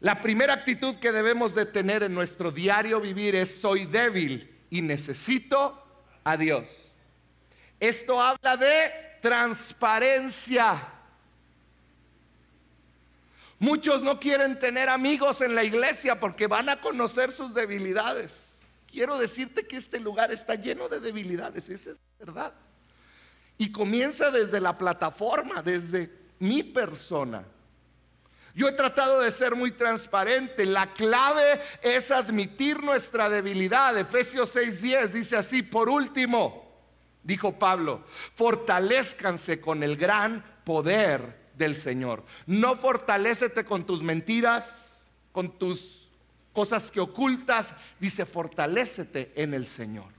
La 0.00 0.20
primera 0.20 0.54
actitud 0.54 0.96
que 0.96 1.12
debemos 1.12 1.54
de 1.54 1.66
tener 1.66 2.02
en 2.02 2.12
nuestro 2.12 2.50
diario 2.50 3.00
vivir 3.00 3.36
es 3.36 3.60
soy 3.60 3.84
débil 3.84 4.52
y 4.70 4.82
necesito 4.82 5.80
a 6.24 6.36
Dios. 6.36 6.90
Esto 7.78 8.20
habla 8.20 8.56
de 8.56 8.90
transparencia. 9.20 10.84
Muchos 13.60 14.02
no 14.02 14.18
quieren 14.18 14.58
tener 14.58 14.88
amigos 14.88 15.42
en 15.42 15.54
la 15.54 15.62
iglesia 15.62 16.18
porque 16.18 16.48
van 16.48 16.68
a 16.68 16.80
conocer 16.80 17.30
sus 17.30 17.54
debilidades. 17.54 18.41
Quiero 18.92 19.18
decirte 19.18 19.66
que 19.66 19.78
este 19.78 19.98
lugar 19.98 20.30
está 20.32 20.54
lleno 20.54 20.86
de 20.88 21.00
debilidades, 21.00 21.70
esa 21.70 21.92
es 21.92 21.96
verdad. 22.18 22.52
Y 23.56 23.72
comienza 23.72 24.30
desde 24.30 24.60
la 24.60 24.76
plataforma, 24.76 25.62
desde 25.62 26.12
mi 26.38 26.62
persona. 26.62 27.42
Yo 28.54 28.68
he 28.68 28.72
tratado 28.72 29.20
de 29.20 29.30
ser 29.30 29.56
muy 29.56 29.70
transparente. 29.70 30.66
La 30.66 30.92
clave 30.92 31.60
es 31.80 32.10
admitir 32.10 32.82
nuestra 32.82 33.30
debilidad. 33.30 33.96
Efesios 33.96 34.54
6:10 34.54 35.08
dice 35.12 35.36
así, 35.38 35.62
por 35.62 35.88
último, 35.88 36.70
dijo 37.22 37.58
Pablo, 37.58 38.04
fortalezcanse 38.34 39.58
con 39.58 39.82
el 39.82 39.96
gran 39.96 40.44
poder 40.64 41.50
del 41.54 41.76
Señor. 41.76 42.24
No 42.44 42.76
fortalecete 42.76 43.64
con 43.64 43.84
tus 43.84 44.02
mentiras, 44.02 44.84
con 45.32 45.58
tus 45.58 46.01
cosas 46.52 46.90
que 46.90 47.00
ocultas. 47.00 47.74
Dice, 47.98 48.26
fortalecete 48.26 49.32
en 49.34 49.54
el 49.54 49.66
Señor. 49.66 50.12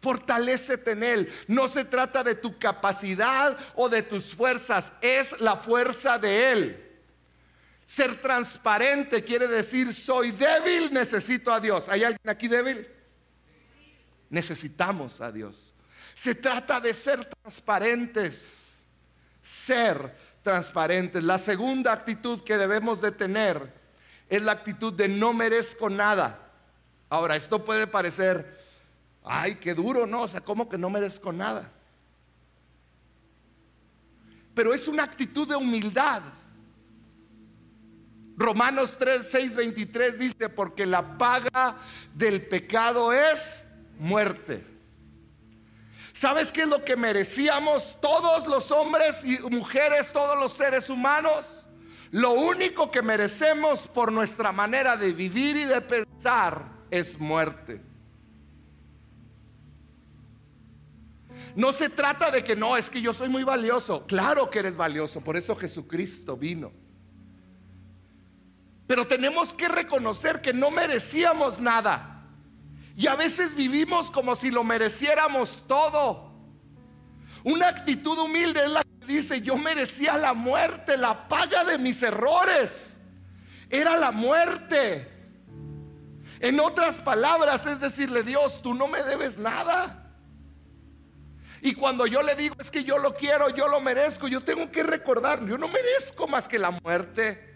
Fortalecete 0.00 0.92
en 0.92 1.02
Él. 1.02 1.32
No 1.48 1.68
se 1.68 1.84
trata 1.84 2.22
de 2.22 2.34
tu 2.34 2.58
capacidad 2.58 3.56
o 3.74 3.88
de 3.88 4.02
tus 4.02 4.34
fuerzas, 4.34 4.92
es 5.00 5.40
la 5.40 5.56
fuerza 5.56 6.18
de 6.18 6.52
Él. 6.52 6.82
Ser 7.86 8.20
transparente 8.20 9.22
quiere 9.22 9.46
decir 9.46 9.94
soy 9.94 10.32
débil, 10.32 10.92
necesito 10.92 11.52
a 11.52 11.60
Dios. 11.60 11.88
¿Hay 11.88 12.02
alguien 12.02 12.28
aquí 12.28 12.48
débil? 12.48 12.86
Necesitamos 14.28 15.20
a 15.20 15.30
Dios. 15.30 15.72
Se 16.14 16.34
trata 16.34 16.80
de 16.80 16.92
ser 16.92 17.24
transparentes. 17.24 18.72
Ser 19.42 20.16
transparentes. 20.42 21.22
La 21.22 21.38
segunda 21.38 21.92
actitud 21.92 22.42
que 22.42 22.58
debemos 22.58 23.00
de 23.00 23.12
tener 23.12 23.72
es 24.28 24.42
la 24.42 24.52
actitud 24.52 24.92
de 24.92 25.08
no 25.08 25.32
merezco 25.32 25.88
nada. 25.88 26.38
Ahora, 27.08 27.36
esto 27.36 27.64
puede 27.64 27.86
parecer, 27.86 28.60
ay, 29.24 29.56
qué 29.56 29.74
duro, 29.74 30.06
¿no? 30.06 30.22
O 30.22 30.28
sea, 30.28 30.40
¿cómo 30.40 30.68
que 30.68 30.78
no 30.78 30.90
merezco 30.90 31.32
nada? 31.32 31.70
Pero 34.54 34.74
es 34.74 34.88
una 34.88 35.04
actitud 35.04 35.46
de 35.46 35.54
humildad. 35.54 36.22
Romanos 38.36 38.96
3, 38.98 39.26
6, 39.30 39.54
23 39.54 40.18
dice, 40.18 40.48
porque 40.48 40.84
la 40.84 41.16
paga 41.16 41.76
del 42.14 42.46
pecado 42.46 43.12
es 43.12 43.64
muerte. 43.98 44.64
¿Sabes 46.12 46.50
qué 46.50 46.62
es 46.62 46.68
lo 46.68 46.84
que 46.84 46.96
merecíamos 46.96 47.98
todos 48.00 48.46
los 48.46 48.70
hombres 48.70 49.22
y 49.24 49.38
mujeres, 49.38 50.10
todos 50.12 50.38
los 50.38 50.54
seres 50.54 50.88
humanos? 50.88 51.55
Lo 52.16 52.32
único 52.32 52.90
que 52.90 53.02
merecemos 53.02 53.86
por 53.88 54.10
nuestra 54.10 54.50
manera 54.50 54.96
de 54.96 55.12
vivir 55.12 55.54
y 55.54 55.64
de 55.66 55.82
pensar 55.82 56.64
es 56.90 57.20
muerte. 57.20 57.82
No 61.54 61.74
se 61.74 61.90
trata 61.90 62.30
de 62.30 62.42
que 62.42 62.56
no, 62.56 62.78
es 62.78 62.88
que 62.88 63.02
yo 63.02 63.12
soy 63.12 63.28
muy 63.28 63.44
valioso. 63.44 64.06
Claro 64.06 64.48
que 64.48 64.60
eres 64.60 64.78
valioso, 64.78 65.20
por 65.20 65.36
eso 65.36 65.54
Jesucristo 65.56 66.38
vino. 66.38 66.72
Pero 68.86 69.06
tenemos 69.06 69.52
que 69.52 69.68
reconocer 69.68 70.40
que 70.40 70.54
no 70.54 70.70
merecíamos 70.70 71.60
nada. 71.60 72.24
Y 72.96 73.08
a 73.08 73.14
veces 73.14 73.54
vivimos 73.54 74.10
como 74.10 74.36
si 74.36 74.50
lo 74.50 74.64
mereciéramos 74.64 75.62
todo. 75.66 76.32
Una 77.44 77.68
actitud 77.68 78.18
humilde 78.18 78.64
es 78.64 78.70
la 78.70 78.80
dice, 79.06 79.40
yo 79.40 79.56
merecía 79.56 80.16
la 80.16 80.34
muerte, 80.34 80.96
la 80.96 81.28
paga 81.28 81.64
de 81.64 81.78
mis 81.78 82.02
errores. 82.02 82.96
Era 83.70 83.96
la 83.96 84.12
muerte. 84.12 85.08
En 86.40 86.60
otras 86.60 86.96
palabras, 86.96 87.66
es 87.66 87.80
decirle, 87.80 88.22
Dios, 88.22 88.60
tú 88.62 88.74
no 88.74 88.86
me 88.86 89.02
debes 89.02 89.38
nada. 89.38 90.02
Y 91.62 91.74
cuando 91.74 92.06
yo 92.06 92.22
le 92.22 92.34
digo, 92.34 92.54
es 92.58 92.70
que 92.70 92.84
yo 92.84 92.98
lo 92.98 93.14
quiero, 93.14 93.48
yo 93.50 93.66
lo 93.66 93.80
merezco, 93.80 94.28
yo 94.28 94.42
tengo 94.42 94.70
que 94.70 94.82
recordar, 94.82 95.44
yo 95.46 95.56
no 95.56 95.68
merezco 95.68 96.28
más 96.28 96.46
que 96.46 96.58
la 96.58 96.70
muerte. 96.70 97.54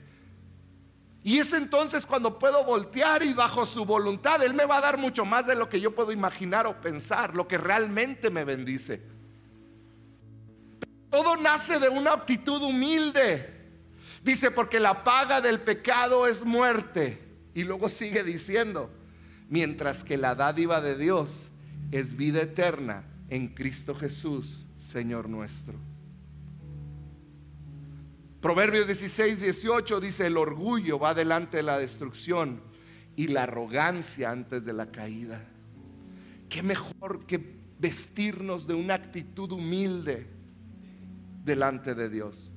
Y 1.23 1.39
es 1.39 1.53
entonces 1.53 2.07
cuando 2.07 2.39
puedo 2.39 2.65
voltear 2.65 3.23
y 3.23 3.35
bajo 3.35 3.67
su 3.67 3.85
voluntad, 3.85 4.43
Él 4.43 4.55
me 4.55 4.65
va 4.65 4.79
a 4.79 4.81
dar 4.81 4.97
mucho 4.97 5.25
más 5.25 5.47
de 5.47 5.55
lo 5.55 5.69
que 5.69 5.81
yo 5.81 5.95
puedo 5.95 6.13
imaginar 6.13 6.67
o 6.67 6.81
pensar, 6.81 7.35
lo 7.35 7.47
que 7.47 7.59
realmente 7.59 8.31
me 8.31 8.45
bendice. 8.45 9.03
Todo 11.11 11.37
nace 11.37 11.79
de 11.79 11.89
una 11.89 12.13
actitud 12.13 12.63
humilde. 12.63 13.61
Dice, 14.23 14.51
porque 14.51 14.79
la 14.79 15.03
paga 15.03 15.41
del 15.41 15.61
pecado 15.61 16.27
es 16.27 16.45
muerte. 16.45 17.19
Y 17.55 17.65
luego 17.65 17.89
sigue 17.89 18.23
diciendo, 18.23 18.91
mientras 19.49 20.05
que 20.05 20.17
la 20.17 20.35
dádiva 20.35 20.81
de 20.81 20.97
Dios 20.97 21.33
es 21.91 22.17
vida 22.17 22.43
eterna 22.43 23.05
en 23.29 23.49
Cristo 23.49 23.95
Jesús, 23.95 24.65
Señor 24.77 25.29
nuestro. 25.29 25.75
Proverbios 28.41 28.87
16, 28.87 29.41
18 29.41 30.01
dice, 30.01 30.27
el 30.27 30.37
orgullo 30.37 30.99
va 30.99 31.13
delante 31.13 31.59
de 31.59 31.63
la 31.63 31.79
destrucción 31.79 32.63
y 33.17 33.29
la 33.29 33.43
arrogancia 33.43 34.31
antes 34.31 34.65
de 34.65 34.73
la 34.73 34.87
caída. 34.91 35.45
Qué 36.49 36.63
mejor 36.63 37.27
que 37.27 37.59
vestirnos 37.79 38.67
de 38.67 38.75
una 38.75 38.95
actitud 38.95 39.53
humilde 39.53 40.40
delante 41.45 41.95
de 41.95 42.09
Dios. 42.09 42.51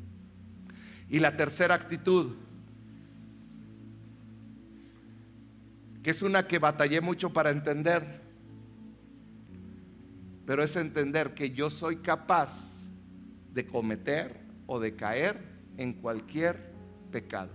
Y 1.09 1.19
la 1.19 1.37
tercera 1.37 1.75
actitud, 1.75 2.35
que 6.01 6.11
es 6.11 6.21
una 6.21 6.47
que 6.47 6.59
batallé 6.59 7.01
mucho 7.01 7.31
para 7.31 7.51
entender, 7.51 8.21
pero 10.45 10.63
es 10.63 10.75
entender 10.75 11.33
que 11.33 11.51
yo 11.51 11.69
soy 11.69 11.97
capaz 11.97 12.81
de 13.53 13.65
cometer 13.65 14.41
o 14.65 14.79
de 14.79 14.95
caer 14.95 15.39
en 15.77 15.93
cualquier 15.93 16.73
pecado. 17.11 17.51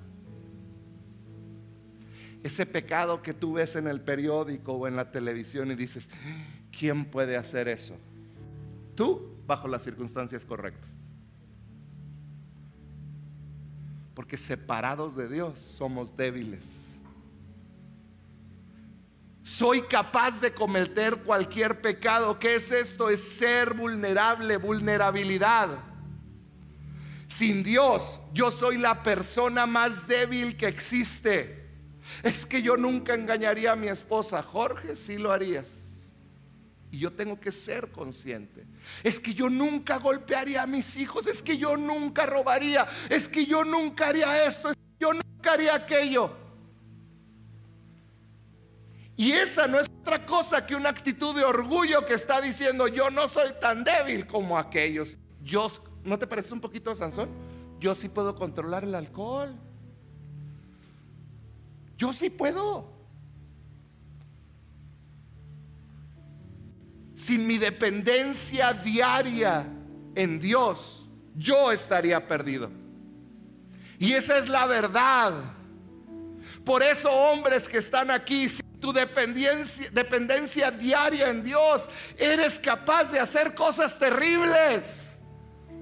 Ese 2.42 2.64
pecado 2.64 3.20
que 3.20 3.34
tú 3.34 3.54
ves 3.54 3.74
en 3.76 3.88
el 3.88 4.00
periódico 4.00 4.72
o 4.72 4.86
en 4.86 4.96
la 4.96 5.10
televisión 5.10 5.70
y 5.70 5.74
dices, 5.74 6.08
¿quién 6.70 7.04
puede 7.06 7.36
hacer 7.36 7.68
eso? 7.68 7.96
Tú, 8.94 9.36
bajo 9.46 9.66
las 9.68 9.82
circunstancias 9.82 10.44
correctas. 10.44 10.97
Porque 14.18 14.36
separados 14.36 15.14
de 15.14 15.28
Dios 15.28 15.60
somos 15.60 16.16
débiles. 16.16 16.72
Soy 19.44 19.82
capaz 19.82 20.40
de 20.40 20.52
cometer 20.52 21.18
cualquier 21.18 21.80
pecado. 21.80 22.36
¿Qué 22.36 22.56
es 22.56 22.72
esto? 22.72 23.10
Es 23.10 23.22
ser 23.22 23.74
vulnerable, 23.74 24.56
vulnerabilidad. 24.56 25.68
Sin 27.28 27.62
Dios, 27.62 28.20
yo 28.32 28.50
soy 28.50 28.78
la 28.78 29.04
persona 29.04 29.66
más 29.66 30.08
débil 30.08 30.56
que 30.56 30.66
existe. 30.66 31.70
Es 32.24 32.44
que 32.44 32.60
yo 32.60 32.76
nunca 32.76 33.14
engañaría 33.14 33.70
a 33.70 33.76
mi 33.76 33.86
esposa. 33.86 34.42
Jorge, 34.42 34.96
sí 34.96 35.16
lo 35.16 35.30
harías. 35.30 35.77
Y 36.90 36.98
yo 36.98 37.12
tengo 37.12 37.38
que 37.38 37.52
ser 37.52 37.90
consciente. 37.90 38.64
Es 39.02 39.20
que 39.20 39.34
yo 39.34 39.50
nunca 39.50 39.98
golpearía 39.98 40.62
a 40.62 40.66
mis 40.66 40.96
hijos. 40.96 41.26
Es 41.26 41.42
que 41.42 41.58
yo 41.58 41.76
nunca 41.76 42.24
robaría. 42.24 42.86
Es 43.10 43.28
que 43.28 43.44
yo 43.44 43.64
nunca 43.64 44.08
haría 44.08 44.46
esto. 44.46 44.70
Es 44.70 44.76
que 44.76 45.04
yo 45.04 45.12
nunca 45.12 45.52
haría 45.52 45.74
aquello. 45.74 46.32
Y 49.16 49.32
esa 49.32 49.66
no 49.66 49.80
es 49.80 49.88
otra 50.00 50.24
cosa 50.24 50.64
que 50.64 50.76
una 50.76 50.88
actitud 50.90 51.34
de 51.34 51.44
orgullo 51.44 52.06
que 52.06 52.14
está 52.14 52.40
diciendo 52.40 52.86
yo 52.86 53.10
no 53.10 53.28
soy 53.28 53.50
tan 53.60 53.82
débil 53.84 54.26
como 54.26 54.56
aquellos. 54.56 55.16
Yo 55.42 55.70
¿No 56.04 56.18
te 56.18 56.26
parece 56.26 56.54
un 56.54 56.60
poquito 56.60 56.94
Sansón? 56.96 57.28
Yo 57.80 57.94
sí 57.94 58.08
puedo 58.08 58.34
controlar 58.34 58.84
el 58.84 58.94
alcohol. 58.94 59.54
Yo 61.96 62.12
sí 62.12 62.30
puedo. 62.30 62.97
Sin 67.28 67.46
mi 67.46 67.58
dependencia 67.58 68.72
diaria 68.72 69.66
en 70.14 70.40
Dios, 70.40 71.06
yo 71.36 71.70
estaría 71.70 72.26
perdido. 72.26 72.70
Y 73.98 74.14
esa 74.14 74.38
es 74.38 74.48
la 74.48 74.64
verdad. 74.64 75.34
Por 76.64 76.82
eso 76.82 77.10
hombres 77.10 77.68
que 77.68 77.76
están 77.76 78.10
aquí, 78.10 78.48
sin 78.48 78.80
tu 78.80 78.94
dependencia, 78.94 79.90
dependencia 79.90 80.70
diaria 80.70 81.28
en 81.28 81.44
Dios, 81.44 81.86
eres 82.16 82.58
capaz 82.58 83.12
de 83.12 83.20
hacer 83.20 83.54
cosas 83.54 83.98
terribles. 83.98 85.04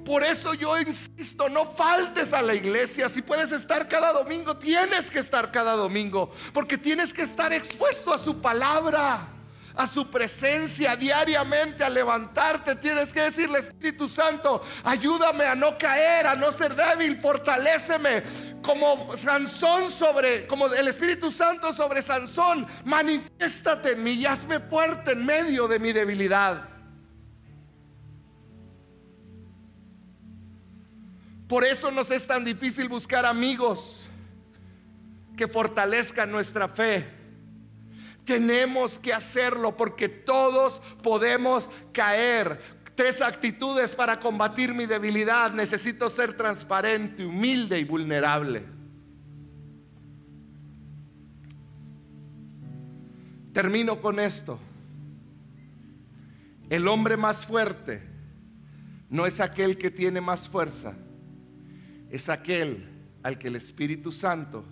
Por 0.05 0.25
eso 0.25 0.53
yo 0.53 0.77
insisto, 0.81 1.49
no 1.49 1.77
faltes 1.77 2.33
a 2.33 2.43
la 2.43 2.57
iglesia. 2.57 3.09
Si 3.09 3.23
puedes 3.23 3.53
estar 3.53 3.87
cada 3.87 4.13
domingo, 4.13 4.57
tienes 4.57 5.13
que 5.13 5.21
estar 5.21 5.53
cada 5.53 5.77
domingo. 5.77 6.33
Porque 6.53 6.77
tienes 6.77 7.15
que 7.15 7.23
estar 7.23 7.53
expuesto 7.53 8.13
a 8.13 8.19
su 8.19 8.41
palabra, 8.41 9.36
a 9.77 9.87
su 9.87 10.11
presencia 10.11 10.97
diariamente, 10.97 11.85
a 11.85 11.91
levantarte. 11.91 12.77
Tienes 12.77 13.13
que 13.13 13.23
decirle, 13.23 13.59
Espíritu 13.59 14.09
Santo, 14.09 14.63
ayúdame 14.83 15.45
a 15.45 15.55
no 15.55 15.77
caer, 15.77 16.27
a 16.27 16.35
no 16.35 16.51
ser 16.51 16.75
débil, 16.75 17.19
fortaléceme. 17.21 18.23
Como 18.63 19.17
Sansón 19.19 19.93
sobre, 19.93 20.47
como 20.47 20.67
el 20.67 20.89
Espíritu 20.89 21.31
Santo 21.31 21.73
sobre 21.75 22.03
Sansón, 22.03 22.67
manifiéstate 22.85 23.93
en 23.93 24.03
mí 24.03 24.13
y 24.13 24.27
hazme 24.27 24.61
fuerte 24.61 25.13
en 25.13 25.25
medio 25.25 25.69
de 25.69 25.79
mi 25.79 25.93
debilidad. 25.93 26.71
Por 31.47 31.65
eso 31.65 31.91
nos 31.93 32.11
es 32.11 32.27
tan 32.27 32.45
difícil 32.45 32.89
buscar 32.89 33.25
amigos 33.25 34.03
que 35.37 35.47
fortalezcan 35.47 36.33
nuestra 36.33 36.67
fe. 36.67 37.16
Tenemos 38.27 38.99
que 38.99 39.15
hacerlo 39.15 39.75
porque 39.75 40.11
todos 40.11 40.83
podemos 41.03 41.71
caer. 41.93 42.61
Tres 42.95 43.23
actitudes 43.23 43.95
para 43.95 44.21
combatir 44.21 44.75
mi 44.75 44.85
debilidad. 44.85 45.51
Necesito 45.53 46.11
ser 46.11 46.37
transparente, 46.37 47.25
humilde 47.25 47.79
y 47.79 47.85
vulnerable. 47.85 48.63
Termino 53.55 54.03
con 54.03 54.21
esto. 54.21 54.59
El 56.69 56.87
hombre 56.89 57.17
más 57.17 57.47
fuerte 57.47 58.03
no 59.09 59.25
es 59.25 59.41
aquel 59.41 59.79
que 59.79 59.91
tiene 59.91 60.21
más 60.21 60.47
fuerza 60.47 60.95
es 62.11 62.29
aquel 62.29 62.89
al 63.23 63.39
que 63.39 63.49
el 63.49 63.57
Espíritu 63.57 64.13
Santo 64.13 64.65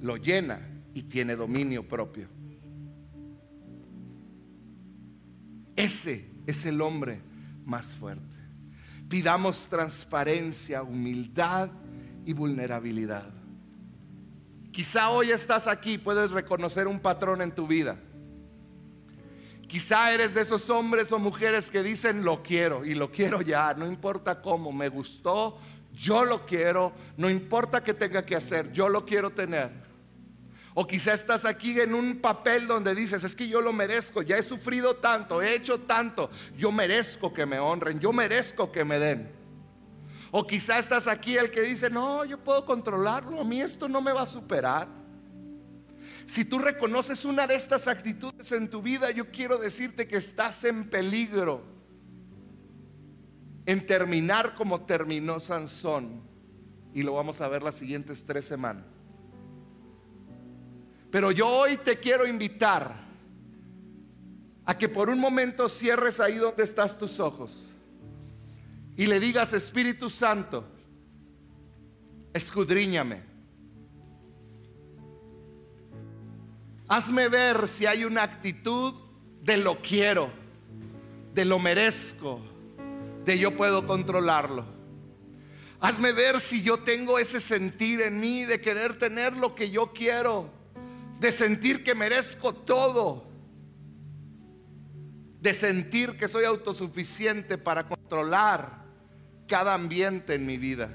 lo 0.00 0.16
llena 0.16 0.60
y 0.94 1.04
tiene 1.04 1.36
dominio 1.36 1.86
propio. 1.86 2.28
Ese 5.78 6.28
es 6.44 6.66
el 6.66 6.80
hombre 6.80 7.20
más 7.64 7.86
fuerte. 7.86 8.24
Pidamos 9.08 9.68
transparencia, 9.70 10.82
humildad 10.82 11.70
y 12.26 12.32
vulnerabilidad. 12.32 13.30
Quizá 14.72 15.10
hoy 15.10 15.30
estás 15.30 15.68
aquí, 15.68 15.96
puedes 15.96 16.32
reconocer 16.32 16.88
un 16.88 16.98
patrón 16.98 17.42
en 17.42 17.52
tu 17.52 17.68
vida. 17.68 17.96
Quizá 19.68 20.12
eres 20.12 20.34
de 20.34 20.40
esos 20.40 20.68
hombres 20.68 21.12
o 21.12 21.18
mujeres 21.20 21.70
que 21.70 21.84
dicen 21.84 22.24
lo 22.24 22.42
quiero 22.42 22.84
y 22.84 22.96
lo 22.96 23.12
quiero 23.12 23.40
ya, 23.40 23.72
no 23.74 23.86
importa 23.86 24.42
cómo, 24.42 24.72
me 24.72 24.88
gustó, 24.88 25.60
yo 25.94 26.24
lo 26.24 26.44
quiero, 26.44 26.92
no 27.16 27.30
importa 27.30 27.84
qué 27.84 27.94
tenga 27.94 28.26
que 28.26 28.34
hacer, 28.34 28.72
yo 28.72 28.88
lo 28.88 29.06
quiero 29.06 29.30
tener. 29.30 29.87
O 30.80 30.86
quizá 30.86 31.12
estás 31.12 31.44
aquí 31.44 31.80
en 31.80 31.92
un 31.92 32.20
papel 32.20 32.68
donde 32.68 32.94
dices, 32.94 33.24
es 33.24 33.34
que 33.34 33.48
yo 33.48 33.60
lo 33.60 33.72
merezco, 33.72 34.22
ya 34.22 34.38
he 34.38 34.44
sufrido 34.44 34.94
tanto, 34.94 35.42
he 35.42 35.56
hecho 35.56 35.80
tanto, 35.80 36.30
yo 36.56 36.70
merezco 36.70 37.34
que 37.34 37.44
me 37.46 37.58
honren, 37.58 37.98
yo 37.98 38.12
merezco 38.12 38.70
que 38.70 38.84
me 38.84 39.00
den. 39.00 39.28
O 40.30 40.46
quizá 40.46 40.78
estás 40.78 41.08
aquí 41.08 41.36
el 41.36 41.50
que 41.50 41.62
dice, 41.62 41.90
no, 41.90 42.24
yo 42.24 42.38
puedo 42.44 42.64
controlarlo, 42.64 43.40
a 43.40 43.44
mí 43.44 43.60
esto 43.60 43.88
no 43.88 44.00
me 44.00 44.12
va 44.12 44.22
a 44.22 44.26
superar. 44.26 44.86
Si 46.28 46.44
tú 46.44 46.60
reconoces 46.60 47.24
una 47.24 47.48
de 47.48 47.56
estas 47.56 47.88
actitudes 47.88 48.52
en 48.52 48.70
tu 48.70 48.80
vida, 48.80 49.10
yo 49.10 49.32
quiero 49.32 49.58
decirte 49.58 50.06
que 50.06 50.18
estás 50.18 50.62
en 50.62 50.88
peligro 50.88 51.64
en 53.66 53.84
terminar 53.84 54.54
como 54.54 54.82
terminó 54.82 55.40
Sansón. 55.40 56.22
Y 56.94 57.02
lo 57.02 57.14
vamos 57.14 57.40
a 57.40 57.48
ver 57.48 57.64
las 57.64 57.74
siguientes 57.74 58.24
tres 58.24 58.44
semanas. 58.44 58.97
Pero 61.10 61.30
yo 61.30 61.48
hoy 61.48 61.76
te 61.78 61.98
quiero 61.98 62.26
invitar 62.26 63.08
a 64.64 64.76
que 64.76 64.88
por 64.88 65.08
un 65.08 65.18
momento 65.18 65.68
cierres 65.68 66.20
ahí 66.20 66.36
donde 66.36 66.62
estás 66.62 66.98
tus 66.98 67.18
ojos 67.18 67.68
y 68.98 69.06
le 69.06 69.20
digas, 69.20 69.52
Espíritu 69.52 70.10
Santo, 70.10 70.64
escudriñame. 72.34 73.22
Hazme 76.88 77.28
ver 77.28 77.68
si 77.68 77.86
hay 77.86 78.04
una 78.04 78.24
actitud 78.24 78.94
de 79.40 79.56
lo 79.56 79.80
quiero, 79.80 80.30
de 81.32 81.44
lo 81.44 81.58
merezco, 81.58 82.40
de 83.24 83.38
yo 83.38 83.56
puedo 83.56 83.86
controlarlo. 83.86 84.64
Hazme 85.80 86.12
ver 86.12 86.40
si 86.40 86.62
yo 86.62 86.80
tengo 86.80 87.20
ese 87.20 87.40
sentir 87.40 88.00
en 88.00 88.18
mí 88.18 88.44
de 88.44 88.60
querer 88.60 88.98
tener 88.98 89.36
lo 89.36 89.54
que 89.54 89.70
yo 89.70 89.92
quiero, 89.92 90.50
de 91.18 91.32
sentir 91.32 91.82
que 91.82 91.94
merezco 91.94 92.54
todo, 92.54 93.24
de 95.40 95.54
sentir 95.54 96.16
que 96.16 96.28
soy 96.28 96.44
autosuficiente 96.44 97.58
para 97.58 97.88
controlar 97.88 98.84
cada 99.46 99.74
ambiente 99.74 100.34
en 100.34 100.46
mi 100.46 100.58
vida. 100.58 100.90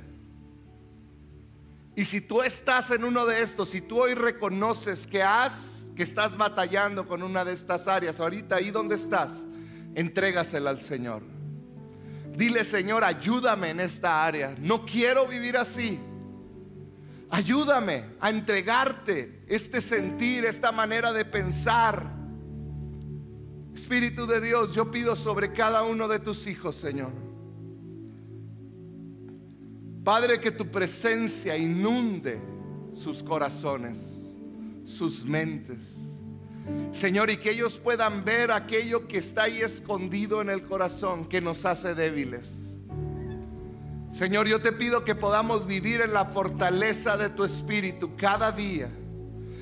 Y 1.95 2.05
si 2.05 2.21
tú 2.21 2.41
estás 2.41 2.89
en 2.91 3.03
uno 3.03 3.25
de 3.25 3.41
estos, 3.41 3.69
si 3.69 3.81
tú 3.81 4.01
hoy 4.01 4.15
reconoces 4.15 5.05
que 5.05 5.21
has, 5.21 5.89
que 5.95 6.03
estás 6.03 6.35
batallando 6.37 7.07
con 7.07 7.21
una 7.21 7.45
de 7.45 7.53
estas 7.53 7.87
áreas, 7.87 8.19
ahorita 8.19 8.55
ahí 8.55 8.71
donde 8.71 8.95
estás, 8.95 9.31
entrégasela 9.93 10.71
al 10.71 10.81
Señor. 10.81 11.21
Dile, 12.35 12.65
Señor, 12.65 13.03
ayúdame 13.03 13.69
en 13.69 13.79
esta 13.79 14.25
área. 14.25 14.55
No 14.57 14.85
quiero 14.85 15.27
vivir 15.27 15.55
así. 15.55 15.99
Ayúdame 17.33 18.05
a 18.19 18.29
entregarte 18.29 19.43
este 19.47 19.81
sentir, 19.81 20.45
esta 20.45 20.71
manera 20.71 21.11
de 21.11 21.25
pensar. 21.25 22.13
Espíritu 23.73 24.27
de 24.27 24.39
Dios, 24.39 24.75
yo 24.75 24.91
pido 24.91 25.15
sobre 25.15 25.51
cada 25.51 25.81
uno 25.81 26.07
de 26.07 26.19
tus 26.19 26.45
hijos, 26.45 26.75
Señor. 26.75 27.11
Padre, 30.03 30.39
que 30.39 30.51
tu 30.51 30.69
presencia 30.69 31.57
inunde 31.57 32.39
sus 32.93 33.23
corazones, 33.23 33.97
sus 34.85 35.25
mentes. 35.25 35.97
Señor, 36.91 37.31
y 37.31 37.37
que 37.37 37.49
ellos 37.49 37.79
puedan 37.79 38.23
ver 38.23 38.51
aquello 38.51 39.07
que 39.07 39.17
está 39.17 39.45
ahí 39.45 39.59
escondido 39.59 40.39
en 40.39 40.51
el 40.51 40.61
corazón 40.61 41.25
que 41.25 41.41
nos 41.41 41.65
hace 41.65 41.95
débiles. 41.95 42.62
Señor, 44.13 44.47
yo 44.47 44.61
te 44.61 44.71
pido 44.71 45.03
que 45.03 45.15
podamos 45.15 45.65
vivir 45.65 46.01
en 46.01 46.13
la 46.13 46.25
fortaleza 46.25 47.17
de 47.17 47.29
tu 47.29 47.43
espíritu 47.43 48.15
cada 48.15 48.51
día, 48.51 48.87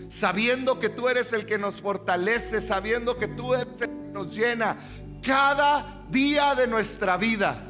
sabiendo 0.10 0.78
que 0.78 0.90
tú 0.90 1.08
eres 1.08 1.32
el 1.32 1.46
que 1.46 1.58
nos 1.58 1.76
fortalece, 1.80 2.62
sabiendo 2.62 3.18
que 3.18 3.30
tú 3.30 3.54
eres 3.54 3.68
el 3.80 3.88
que 3.88 4.12
nos 4.12 4.36
llena 4.36 4.76
cada 5.24 6.04
día 6.10 6.54
de 6.54 6.68
nuestra 6.68 7.16
vida. 7.16 7.64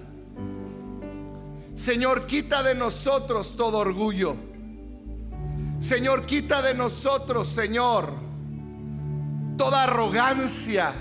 Señor, 1.75 2.25
quita 2.25 2.63
de 2.63 2.73
nosotros 2.73 3.55
todo 3.55 3.77
orgullo. 3.77 4.35
Señor, 5.81 6.25
quita 6.25 6.63
de 6.63 6.73
nosotros, 6.73 7.47
Señor, 7.47 8.11
toda 9.55 9.83
arrogancia. 9.83 10.93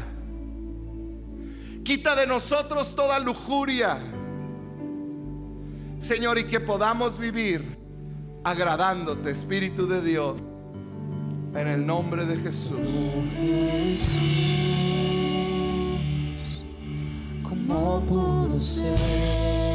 Quita 1.84 2.14
de 2.16 2.26
nosotros 2.26 2.94
toda 2.94 3.18
lujuria. 3.18 3.98
Señor, 6.00 6.38
y 6.38 6.44
que 6.44 6.60
podamos 6.60 7.18
vivir 7.18 7.78
agradándote, 8.42 9.30
Espíritu 9.30 9.86
de 9.86 10.00
Dios, 10.00 10.36
en 11.54 11.68
el 11.68 11.86
nombre 11.86 12.26
de 12.26 12.38
Jesús. 12.38 12.78
Jesús, 13.36 14.18
¿cómo 17.42 18.58
ser? 18.58 19.69